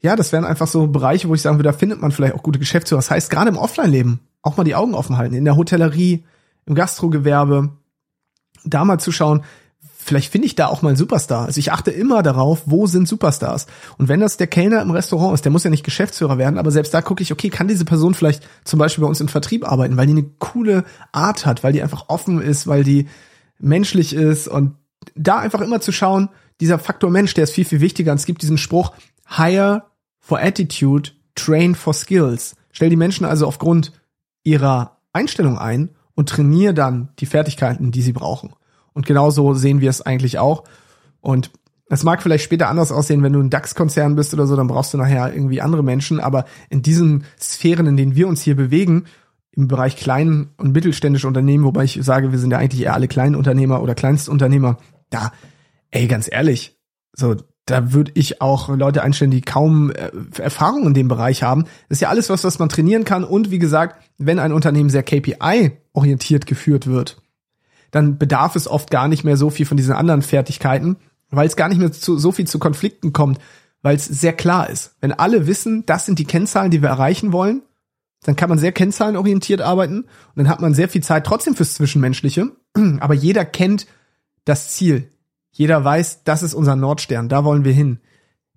ja, 0.00 0.16
das 0.16 0.32
wären 0.32 0.44
einfach 0.44 0.66
so 0.66 0.86
Bereiche, 0.86 1.28
wo 1.28 1.34
ich 1.34 1.42
sagen 1.42 1.58
würde, 1.58 1.70
da 1.70 1.76
findet 1.76 2.00
man 2.00 2.12
vielleicht 2.12 2.34
auch 2.34 2.42
gute 2.42 2.58
Geschäftsführer. 2.58 2.98
Das 2.98 3.10
heißt, 3.10 3.30
gerade 3.30 3.50
im 3.50 3.56
Offline-Leben 3.56 4.20
auch 4.42 4.56
mal 4.56 4.64
die 4.64 4.74
Augen 4.74 4.94
offen 4.94 5.16
halten, 5.16 5.34
in 5.34 5.44
der 5.44 5.56
Hotellerie, 5.56 6.24
im 6.66 6.74
Gastrogewerbe, 6.74 7.70
da 8.64 8.84
mal 8.84 8.98
zu 8.98 9.12
schauen, 9.12 9.44
vielleicht 10.04 10.30
finde 10.30 10.46
ich 10.46 10.54
da 10.54 10.66
auch 10.66 10.82
mal 10.82 10.90
einen 10.90 10.96
Superstar. 10.96 11.46
Also 11.46 11.58
ich 11.58 11.72
achte 11.72 11.90
immer 11.90 12.22
darauf, 12.22 12.62
wo 12.66 12.86
sind 12.86 13.08
Superstars. 13.08 13.66
Und 13.96 14.08
wenn 14.08 14.20
das 14.20 14.36
der 14.36 14.46
Kellner 14.46 14.82
im 14.82 14.90
Restaurant 14.90 15.34
ist, 15.34 15.44
der 15.44 15.52
muss 15.52 15.64
ja 15.64 15.70
nicht 15.70 15.84
Geschäftsführer 15.84 16.38
werden, 16.38 16.58
aber 16.58 16.70
selbst 16.70 16.92
da 16.92 17.02
gucke 17.02 17.22
ich, 17.22 17.32
okay, 17.32 17.48
kann 17.48 17.68
diese 17.68 17.84
Person 17.84 18.14
vielleicht 18.14 18.46
zum 18.64 18.78
Beispiel 18.78 19.02
bei 19.02 19.08
uns 19.08 19.20
im 19.20 19.28
Vertrieb 19.28 19.66
arbeiten, 19.66 19.96
weil 19.96 20.06
die 20.06 20.12
eine 20.12 20.30
coole 20.38 20.84
Art 21.12 21.46
hat, 21.46 21.64
weil 21.64 21.72
die 21.72 21.82
einfach 21.82 22.04
offen 22.08 22.40
ist, 22.40 22.66
weil 22.66 22.84
die 22.84 23.08
menschlich 23.58 24.14
ist 24.14 24.46
und 24.46 24.74
da 25.14 25.38
einfach 25.38 25.60
immer 25.60 25.80
zu 25.80 25.92
schauen, 25.92 26.28
dieser 26.60 26.78
Faktor 26.78 27.10
Mensch, 27.10 27.34
der 27.34 27.44
ist 27.44 27.52
viel, 27.52 27.64
viel 27.64 27.80
wichtiger. 27.80 28.12
Und 28.12 28.18
es 28.18 28.26
gibt 28.26 28.42
diesen 28.42 28.58
Spruch, 28.58 28.92
hire 29.26 29.84
for 30.20 30.40
attitude, 30.40 31.10
train 31.34 31.74
for 31.74 31.94
skills. 31.94 32.56
Stell 32.70 32.90
die 32.90 32.96
Menschen 32.96 33.24
also 33.24 33.46
aufgrund 33.46 33.92
ihrer 34.42 34.98
Einstellung 35.12 35.58
ein 35.58 35.90
und 36.14 36.28
trainiere 36.28 36.74
dann 36.74 37.08
die 37.18 37.26
Fertigkeiten, 37.26 37.90
die 37.90 38.02
sie 38.02 38.12
brauchen. 38.12 38.54
Und 38.94 39.06
genauso 39.06 39.54
sehen 39.54 39.80
wir 39.80 39.90
es 39.90 40.00
eigentlich 40.00 40.38
auch. 40.38 40.64
Und 41.20 41.50
es 41.88 42.02
mag 42.02 42.22
vielleicht 42.22 42.44
später 42.44 42.68
anders 42.68 42.92
aussehen, 42.92 43.22
wenn 43.22 43.32
du 43.32 43.40
ein 43.40 43.50
DAX-Konzern 43.50 44.16
bist 44.16 44.32
oder 44.32 44.46
so, 44.46 44.56
dann 44.56 44.68
brauchst 44.68 44.94
du 44.94 44.98
nachher 44.98 45.32
irgendwie 45.34 45.60
andere 45.60 45.82
Menschen. 45.82 46.20
Aber 46.20 46.46
in 46.70 46.82
diesen 46.82 47.24
Sphären, 47.38 47.86
in 47.86 47.96
denen 47.96 48.16
wir 48.16 48.26
uns 48.26 48.42
hier 48.42 48.56
bewegen, 48.56 49.04
im 49.52 49.68
Bereich 49.68 49.96
kleinen 49.96 50.50
und 50.56 50.72
mittelständische 50.72 51.28
Unternehmen, 51.28 51.64
wobei 51.64 51.84
ich 51.84 51.98
sage, 52.02 52.32
wir 52.32 52.38
sind 52.38 52.50
ja 52.50 52.58
eigentlich 52.58 52.82
eher 52.82 52.94
alle 52.94 53.08
Kleinunternehmer 53.08 53.82
oder 53.82 53.94
Kleinstunternehmer, 53.94 54.78
da, 55.10 55.32
ey, 55.90 56.08
ganz 56.08 56.28
ehrlich, 56.30 56.76
so, 57.12 57.36
da 57.66 57.92
würde 57.92 58.12
ich 58.14 58.40
auch 58.40 58.68
Leute 58.68 59.02
einstellen, 59.02 59.30
die 59.30 59.40
kaum 59.40 59.90
äh, 59.90 60.10
Erfahrung 60.38 60.86
in 60.86 60.94
dem 60.94 61.08
Bereich 61.08 61.42
haben. 61.42 61.64
Das 61.88 61.96
ist 61.96 62.00
ja 62.00 62.08
alles 62.08 62.28
was, 62.28 62.44
was 62.44 62.58
man 62.58 62.68
trainieren 62.68 63.04
kann. 63.04 63.24
Und 63.24 63.50
wie 63.50 63.58
gesagt, 63.58 64.02
wenn 64.18 64.38
ein 64.38 64.52
Unternehmen 64.52 64.90
sehr 64.90 65.02
KPI-orientiert 65.02 66.46
geführt 66.46 66.86
wird, 66.86 67.22
dann 67.94 68.18
bedarf 68.18 68.56
es 68.56 68.66
oft 68.66 68.90
gar 68.90 69.06
nicht 69.06 69.22
mehr 69.22 69.36
so 69.36 69.50
viel 69.50 69.66
von 69.66 69.76
diesen 69.76 69.94
anderen 69.94 70.22
Fertigkeiten, 70.22 70.96
weil 71.30 71.46
es 71.46 71.54
gar 71.54 71.68
nicht 71.68 71.78
mehr 71.78 71.92
zu, 71.92 72.18
so 72.18 72.32
viel 72.32 72.44
zu 72.44 72.58
Konflikten 72.58 73.12
kommt, 73.12 73.38
weil 73.82 73.94
es 73.94 74.06
sehr 74.06 74.32
klar 74.32 74.68
ist. 74.68 74.96
Wenn 75.00 75.12
alle 75.12 75.46
wissen, 75.46 75.86
das 75.86 76.04
sind 76.04 76.18
die 76.18 76.24
Kennzahlen, 76.24 76.72
die 76.72 76.82
wir 76.82 76.88
erreichen 76.88 77.32
wollen, 77.32 77.62
dann 78.24 78.34
kann 78.34 78.48
man 78.48 78.58
sehr 78.58 78.72
kennzahlenorientiert 78.72 79.60
arbeiten 79.60 80.00
und 80.00 80.08
dann 80.34 80.48
hat 80.48 80.60
man 80.60 80.74
sehr 80.74 80.88
viel 80.88 81.04
Zeit 81.04 81.24
trotzdem 81.24 81.54
fürs 81.54 81.74
Zwischenmenschliche, 81.74 82.50
aber 82.98 83.14
jeder 83.14 83.44
kennt 83.44 83.86
das 84.44 84.70
Ziel. 84.70 85.08
Jeder 85.52 85.84
weiß, 85.84 86.24
das 86.24 86.42
ist 86.42 86.54
unser 86.54 86.74
Nordstern, 86.74 87.28
da 87.28 87.44
wollen 87.44 87.64
wir 87.64 87.72
hin. 87.72 88.00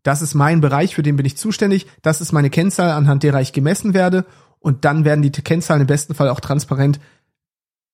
Das 0.02 0.24
ist 0.24 0.34
mein 0.34 0.62
Bereich, 0.62 0.96
für 0.96 1.04
den 1.04 1.16
bin 1.16 1.28
ich 1.28 1.38
zuständig, 1.38 1.86
das 2.02 2.22
ist 2.22 2.32
meine 2.32 2.50
Kennzahl, 2.50 2.90
anhand 2.90 3.22
derer 3.22 3.42
ich 3.42 3.54
gemessen 3.54 3.94
werde 3.94 4.26
und 4.58 4.84
dann 4.84 5.06
werden 5.06 5.22
die 5.22 5.30
Kennzahlen 5.30 5.82
im 5.82 5.88
besten 5.88 6.16
Fall 6.16 6.30
auch 6.30 6.40
transparent 6.40 7.00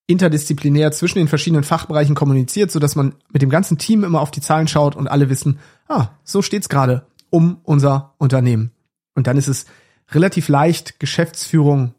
interdisziplinär 0.08 0.92
zwischen 0.92 1.20
den 1.20 1.28
verschiedenen 1.28 1.64
Fachbereichen 1.64 2.16
kommuniziert, 2.16 2.72
so 2.72 2.80
dass 2.80 2.96
man 2.96 3.16
mit 3.32 3.42
dem 3.42 3.50
ganzen 3.50 3.78
Team 3.78 4.04
immer 4.04 4.22
auf 4.22 4.32
die 4.32 4.42
Zahlen 4.42 4.68
schaut 4.68 4.96
und 4.96 5.08
alle 5.08 5.30
wissen, 5.30 5.60
ah, 5.88 6.10
so 6.24 6.42
steht's 6.42 6.70
gerade 6.70 7.06
um 7.30 7.60
unser 7.64 8.14
Unternehmen. 8.18 8.72
Und 9.16 9.28
dann 9.28 9.38
ist 9.38 9.48
es 9.48 9.66
relativ 10.12 10.50
leicht, 10.50 11.00
Geschäftsführung, 11.00 11.94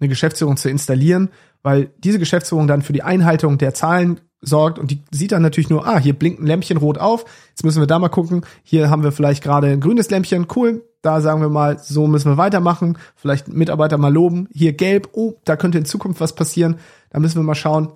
eine 0.00 0.08
Geschäftsführung 0.08 0.56
zu 0.56 0.68
installieren, 0.68 1.30
weil 1.62 1.90
diese 1.98 2.18
Geschäftsführung 2.18 2.66
dann 2.66 2.82
für 2.82 2.92
die 2.92 3.02
Einhaltung 3.02 3.58
der 3.58 3.74
Zahlen 3.74 4.20
sorgt 4.40 4.78
und 4.78 4.90
die 4.90 5.02
sieht 5.10 5.32
dann 5.32 5.42
natürlich 5.42 5.70
nur, 5.70 5.86
ah, 5.86 5.98
hier 5.98 6.12
blinkt 6.12 6.40
ein 6.40 6.46
Lämpchen 6.46 6.76
rot 6.76 6.98
auf, 6.98 7.24
jetzt 7.50 7.64
müssen 7.64 7.82
wir 7.82 7.86
da 7.86 7.98
mal 7.98 8.08
gucken, 8.08 8.42
hier 8.62 8.88
haben 8.88 9.02
wir 9.02 9.10
vielleicht 9.10 9.42
gerade 9.42 9.68
ein 9.68 9.80
grünes 9.80 10.10
Lämpchen, 10.10 10.46
cool, 10.54 10.84
da 11.02 11.20
sagen 11.20 11.40
wir 11.40 11.48
mal, 11.48 11.78
so 11.80 12.06
müssen 12.06 12.30
wir 12.30 12.36
weitermachen, 12.36 12.98
vielleicht 13.16 13.48
Mitarbeiter 13.48 13.98
mal 13.98 14.12
loben, 14.12 14.48
hier 14.52 14.72
gelb, 14.74 15.08
oh, 15.12 15.34
da 15.44 15.56
könnte 15.56 15.78
in 15.78 15.84
Zukunft 15.84 16.20
was 16.20 16.34
passieren, 16.34 16.76
da 17.10 17.18
müssen 17.18 17.36
wir 17.36 17.42
mal 17.42 17.56
schauen, 17.56 17.92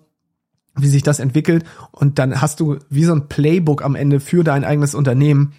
wie 0.74 0.88
sich 0.88 1.02
das 1.02 1.20
entwickelt 1.20 1.64
und 1.92 2.18
dann 2.18 2.40
hast 2.40 2.58
du 2.58 2.78
wie 2.88 3.04
so 3.04 3.12
ein 3.12 3.28
Playbook 3.28 3.84
am 3.84 3.94
Ende 3.94 4.18
für 4.18 4.42
dein 4.42 4.64
eigenes 4.64 4.94
Unternehmen, 4.94 5.52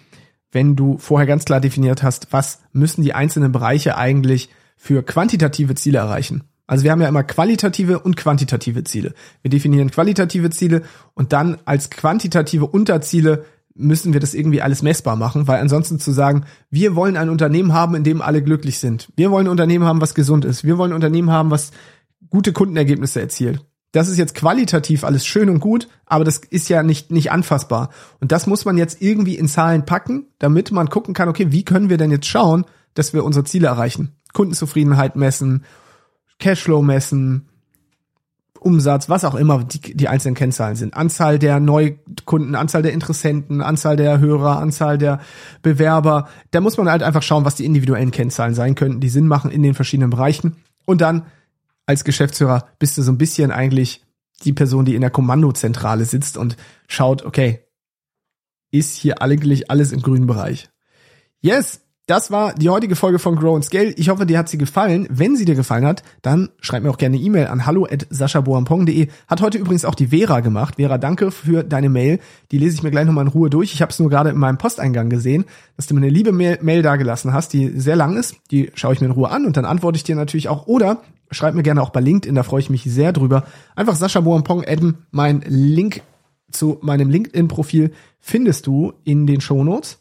wenn 0.52 0.76
du 0.76 0.98
vorher 0.98 1.26
ganz 1.26 1.44
klar 1.44 1.60
definiert 1.60 2.02
hast, 2.02 2.32
was 2.32 2.60
müssen 2.72 3.02
die 3.02 3.14
einzelnen 3.14 3.52
Bereiche 3.52 3.96
eigentlich 3.96 4.50
für 4.76 5.02
quantitative 5.02 5.74
Ziele 5.74 5.98
erreichen. 5.98 6.44
Also 6.66 6.84
wir 6.84 6.92
haben 6.92 7.02
ja 7.02 7.08
immer 7.08 7.24
qualitative 7.24 7.98
und 7.98 8.16
quantitative 8.16 8.84
Ziele. 8.84 9.14
Wir 9.42 9.50
definieren 9.50 9.90
qualitative 9.90 10.50
Ziele 10.50 10.82
und 11.14 11.32
dann 11.32 11.58
als 11.66 11.90
quantitative 11.90 12.66
Unterziele 12.66 13.44
müssen 13.74 14.12
wir 14.12 14.20
das 14.20 14.34
irgendwie 14.34 14.62
alles 14.62 14.82
messbar 14.82 15.16
machen, 15.16 15.48
weil 15.48 15.60
ansonsten 15.60 15.98
zu 15.98 16.12
sagen, 16.12 16.44
wir 16.70 16.94
wollen 16.94 17.16
ein 17.16 17.28
Unternehmen 17.28 17.72
haben, 17.72 17.96
in 17.96 18.04
dem 18.04 18.22
alle 18.22 18.42
glücklich 18.42 18.78
sind. 18.78 19.08
Wir 19.16 19.30
wollen 19.30 19.46
ein 19.46 19.50
Unternehmen 19.50 19.84
haben, 19.84 20.00
was 20.00 20.14
gesund 20.14 20.44
ist. 20.44 20.64
Wir 20.64 20.78
wollen 20.78 20.92
ein 20.92 20.96
Unternehmen 20.96 21.30
haben, 21.30 21.50
was 21.50 21.72
gute 22.30 22.52
Kundenergebnisse 22.52 23.20
erzielt. 23.20 23.64
Das 23.92 24.08
ist 24.08 24.18
jetzt 24.18 24.34
qualitativ 24.34 25.04
alles 25.04 25.24
schön 25.26 25.48
und 25.48 25.60
gut, 25.60 25.88
aber 26.06 26.24
das 26.24 26.38
ist 26.38 26.68
ja 26.68 26.82
nicht, 26.82 27.12
nicht 27.12 27.30
anfassbar. 27.30 27.90
Und 28.20 28.32
das 28.32 28.46
muss 28.46 28.64
man 28.64 28.76
jetzt 28.76 29.00
irgendwie 29.02 29.36
in 29.36 29.48
Zahlen 29.48 29.84
packen, 29.84 30.26
damit 30.38 30.72
man 30.72 30.88
gucken 30.88 31.14
kann, 31.14 31.28
okay, 31.28 31.52
wie 31.52 31.64
können 31.64 31.90
wir 31.90 31.96
denn 31.96 32.10
jetzt 32.10 32.26
schauen, 32.26 32.64
dass 32.94 33.12
wir 33.12 33.24
unsere 33.24 33.44
Ziele 33.44 33.68
erreichen? 33.68 34.16
Kundenzufriedenheit 34.34 35.16
messen, 35.16 35.64
Cashflow 36.38 36.82
messen, 36.82 37.48
Umsatz, 38.60 39.08
was 39.08 39.24
auch 39.24 39.34
immer 39.34 39.64
die, 39.64 39.94
die 39.94 40.08
einzelnen 40.08 40.34
Kennzahlen 40.34 40.76
sind. 40.76 40.94
Anzahl 40.94 41.38
der 41.38 41.60
Neukunden, 41.60 42.54
Anzahl 42.54 42.82
der 42.82 42.92
Interessenten, 42.92 43.60
Anzahl 43.60 43.96
der 43.96 44.20
Hörer, 44.20 44.58
Anzahl 44.58 44.96
der 44.98 45.20
Bewerber. 45.62 46.28
Da 46.50 46.60
muss 46.60 46.76
man 46.76 46.90
halt 46.90 47.02
einfach 47.02 47.22
schauen, 47.22 47.44
was 47.44 47.56
die 47.56 47.66
individuellen 47.66 48.10
Kennzahlen 48.10 48.54
sein 48.54 48.74
könnten, 48.74 49.00
die 49.00 49.08
Sinn 49.08 49.28
machen 49.28 49.50
in 49.50 49.62
den 49.62 49.74
verschiedenen 49.74 50.10
Bereichen. 50.10 50.56
Und 50.86 51.00
dann 51.00 51.26
als 51.86 52.04
Geschäftsführer 52.04 52.66
bist 52.78 52.96
du 52.96 53.02
so 53.02 53.12
ein 53.12 53.18
bisschen 53.18 53.50
eigentlich 53.50 54.02
die 54.44 54.54
Person, 54.54 54.84
die 54.84 54.94
in 54.94 55.02
der 55.02 55.10
Kommandozentrale 55.10 56.06
sitzt 56.06 56.36
und 56.38 56.56
schaut, 56.88 57.24
okay, 57.24 57.60
ist 58.70 58.96
hier 58.96 59.22
eigentlich 59.22 59.70
alles 59.70 59.92
im 59.92 60.02
grünen 60.02 60.26
Bereich? 60.26 60.70
Yes, 61.40 61.82
das 62.06 62.30
war 62.30 62.54
die 62.54 62.68
heutige 62.68 62.96
Folge 62.96 63.18
von 63.18 63.34
Grow 63.36 63.54
and 63.54 63.64
Scale. 63.64 63.92
Ich 63.96 64.10
hoffe, 64.10 64.26
dir 64.26 64.38
hat 64.38 64.50
sie 64.50 64.58
gefallen. 64.58 65.06
Wenn 65.10 65.36
sie 65.36 65.46
dir 65.46 65.54
gefallen 65.54 65.86
hat, 65.86 66.02
dann 66.20 66.50
schreib 66.60 66.82
mir 66.82 66.90
auch 66.90 66.98
gerne 66.98 67.16
eine 67.16 67.24
E-Mail 67.24 67.46
an 67.46 67.64
hallo@saschaboampong.de. 67.64 69.08
Hat 69.26 69.40
heute 69.40 69.56
übrigens 69.56 69.86
auch 69.86 69.94
die 69.94 70.08
Vera 70.08 70.40
gemacht. 70.40 70.74
Vera, 70.76 70.98
danke 70.98 71.30
für 71.30 71.64
deine 71.64 71.88
Mail. 71.88 72.18
Die 72.50 72.58
lese 72.58 72.74
ich 72.74 72.82
mir 72.82 72.90
gleich 72.90 73.06
nochmal 73.06 73.24
in 73.24 73.30
Ruhe 73.30 73.48
durch. 73.48 73.72
Ich 73.72 73.80
habe 73.80 73.90
es 73.90 73.98
nur 73.98 74.10
gerade 74.10 74.30
in 74.30 74.36
meinem 74.36 74.58
Posteingang 74.58 75.08
gesehen, 75.08 75.46
dass 75.76 75.86
du 75.86 75.94
mir 75.94 76.02
eine 76.02 76.10
liebe 76.10 76.32
Mail, 76.32 76.58
Mail 76.60 76.82
dagelassen 76.82 77.32
hast, 77.32 77.54
die 77.54 77.68
sehr 77.80 77.96
lang 77.96 78.18
ist. 78.18 78.36
Die 78.50 78.70
schaue 78.74 78.92
ich 78.92 79.00
mir 79.00 79.06
in 79.06 79.12
Ruhe 79.12 79.30
an 79.30 79.46
und 79.46 79.56
dann 79.56 79.64
antworte 79.64 79.96
ich 79.96 80.04
dir 80.04 80.14
natürlich 80.14 80.50
auch. 80.50 80.66
Oder 80.66 81.00
schreib 81.30 81.54
mir 81.54 81.62
gerne 81.62 81.80
auch 81.80 81.90
bei 81.90 82.00
LinkedIn, 82.00 82.34
da 82.34 82.42
freue 82.42 82.60
ich 82.60 82.68
mich 82.68 82.84
sehr 82.84 83.14
drüber. 83.14 83.44
Einfach 83.76 83.94
Sascha 83.94 84.20
Boampong 84.20 84.62
adden. 84.66 84.98
Mein 85.10 85.42
Link 85.46 86.02
zu 86.50 86.78
meinem 86.82 87.08
LinkedIn-Profil 87.08 87.92
findest 88.20 88.66
du 88.66 88.92
in 89.04 89.26
den 89.26 89.40
Show 89.40 89.64
Notes. 89.64 90.00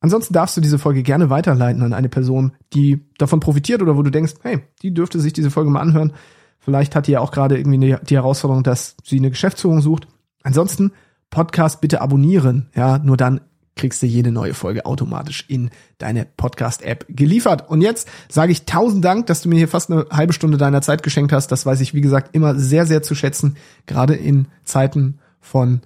Ansonsten 0.00 0.32
darfst 0.32 0.56
du 0.56 0.60
diese 0.60 0.78
Folge 0.78 1.02
gerne 1.02 1.28
weiterleiten 1.28 1.82
an 1.82 1.92
eine 1.92 2.08
Person, 2.08 2.52
die 2.72 3.04
davon 3.18 3.40
profitiert 3.40 3.82
oder 3.82 3.96
wo 3.96 4.02
du 4.02 4.10
denkst, 4.10 4.34
hey, 4.42 4.60
die 4.82 4.94
dürfte 4.94 5.20
sich 5.20 5.32
diese 5.32 5.50
Folge 5.50 5.70
mal 5.70 5.80
anhören. 5.80 6.14
Vielleicht 6.58 6.96
hat 6.96 7.06
die 7.06 7.12
ja 7.12 7.20
auch 7.20 7.32
gerade 7.32 7.58
irgendwie 7.58 7.96
die 8.02 8.14
Herausforderung, 8.14 8.62
dass 8.62 8.96
sie 9.04 9.18
eine 9.18 9.30
Geschäftsführung 9.30 9.80
sucht. 9.80 10.08
Ansonsten 10.42 10.92
Podcast 11.28 11.80
bitte 11.80 12.00
abonnieren. 12.00 12.70
Ja, 12.74 12.98
nur 12.98 13.16
dann 13.16 13.40
kriegst 13.76 14.02
du 14.02 14.06
jede 14.06 14.30
neue 14.30 14.52
Folge 14.52 14.84
automatisch 14.84 15.44
in 15.48 15.70
deine 15.98 16.26
Podcast-App 16.26 17.06
geliefert. 17.08 17.70
Und 17.70 17.80
jetzt 17.80 18.08
sage 18.28 18.52
ich 18.52 18.66
tausend 18.66 19.04
Dank, 19.04 19.26
dass 19.26 19.42
du 19.42 19.48
mir 19.48 19.56
hier 19.56 19.68
fast 19.68 19.90
eine 19.90 20.06
halbe 20.10 20.32
Stunde 20.32 20.58
deiner 20.58 20.82
Zeit 20.82 21.02
geschenkt 21.02 21.32
hast. 21.32 21.48
Das 21.48 21.64
weiß 21.64 21.80
ich, 21.80 21.94
wie 21.94 22.00
gesagt, 22.00 22.34
immer 22.34 22.56
sehr, 22.56 22.84
sehr 22.84 23.02
zu 23.02 23.14
schätzen. 23.14 23.56
Gerade 23.86 24.14
in 24.14 24.48
Zeiten 24.64 25.18
von 25.40 25.80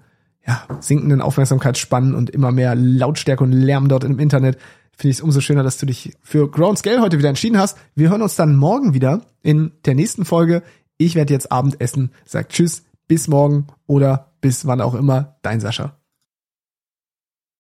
ja, 0.47 0.67
sinkenden 0.81 1.21
Aufmerksamkeitsspannen 1.21 2.15
und 2.15 2.31
immer 2.31 2.53
mehr 2.53 2.75
Lautstärke 2.75 3.43
und 3.43 3.53
Lärm 3.53 3.89
dort 3.89 4.05
im 4.05 4.19
Internet, 4.19 4.59
finde 4.97 5.11
ich 5.11 5.17
es 5.17 5.23
umso 5.23 5.41
schöner, 5.41 5.63
dass 5.63 5.79
du 5.79 5.87
dich 5.87 6.13
für 6.23 6.51
Ground 6.51 6.79
Scale 6.79 7.01
heute 7.01 7.19
wieder 7.19 7.29
entschieden 7.29 7.59
hast. 7.59 7.79
Wir 7.95 8.11
hören 8.11 8.23
uns 8.23 8.37
dann 8.37 8.57
morgen 8.57 8.95
wieder 8.95 9.23
in 9.43 9.73
der 9.85 9.95
nächsten 9.95 10.25
Folge. 10.25 10.63
Ich 10.99 11.15
werde 11.15 11.33
jetzt 11.33 11.51
Abendessen. 11.51 12.13
Sag 12.25 12.51
Tschüss, 12.51 12.85
bis 13.09 13.29
morgen 13.29 13.67
oder 13.87 14.33
bis 14.41 14.67
wann 14.67 14.81
auch 14.81 14.95
immer. 14.95 15.37
Dein 15.43 15.61
Sascha. 15.61 15.97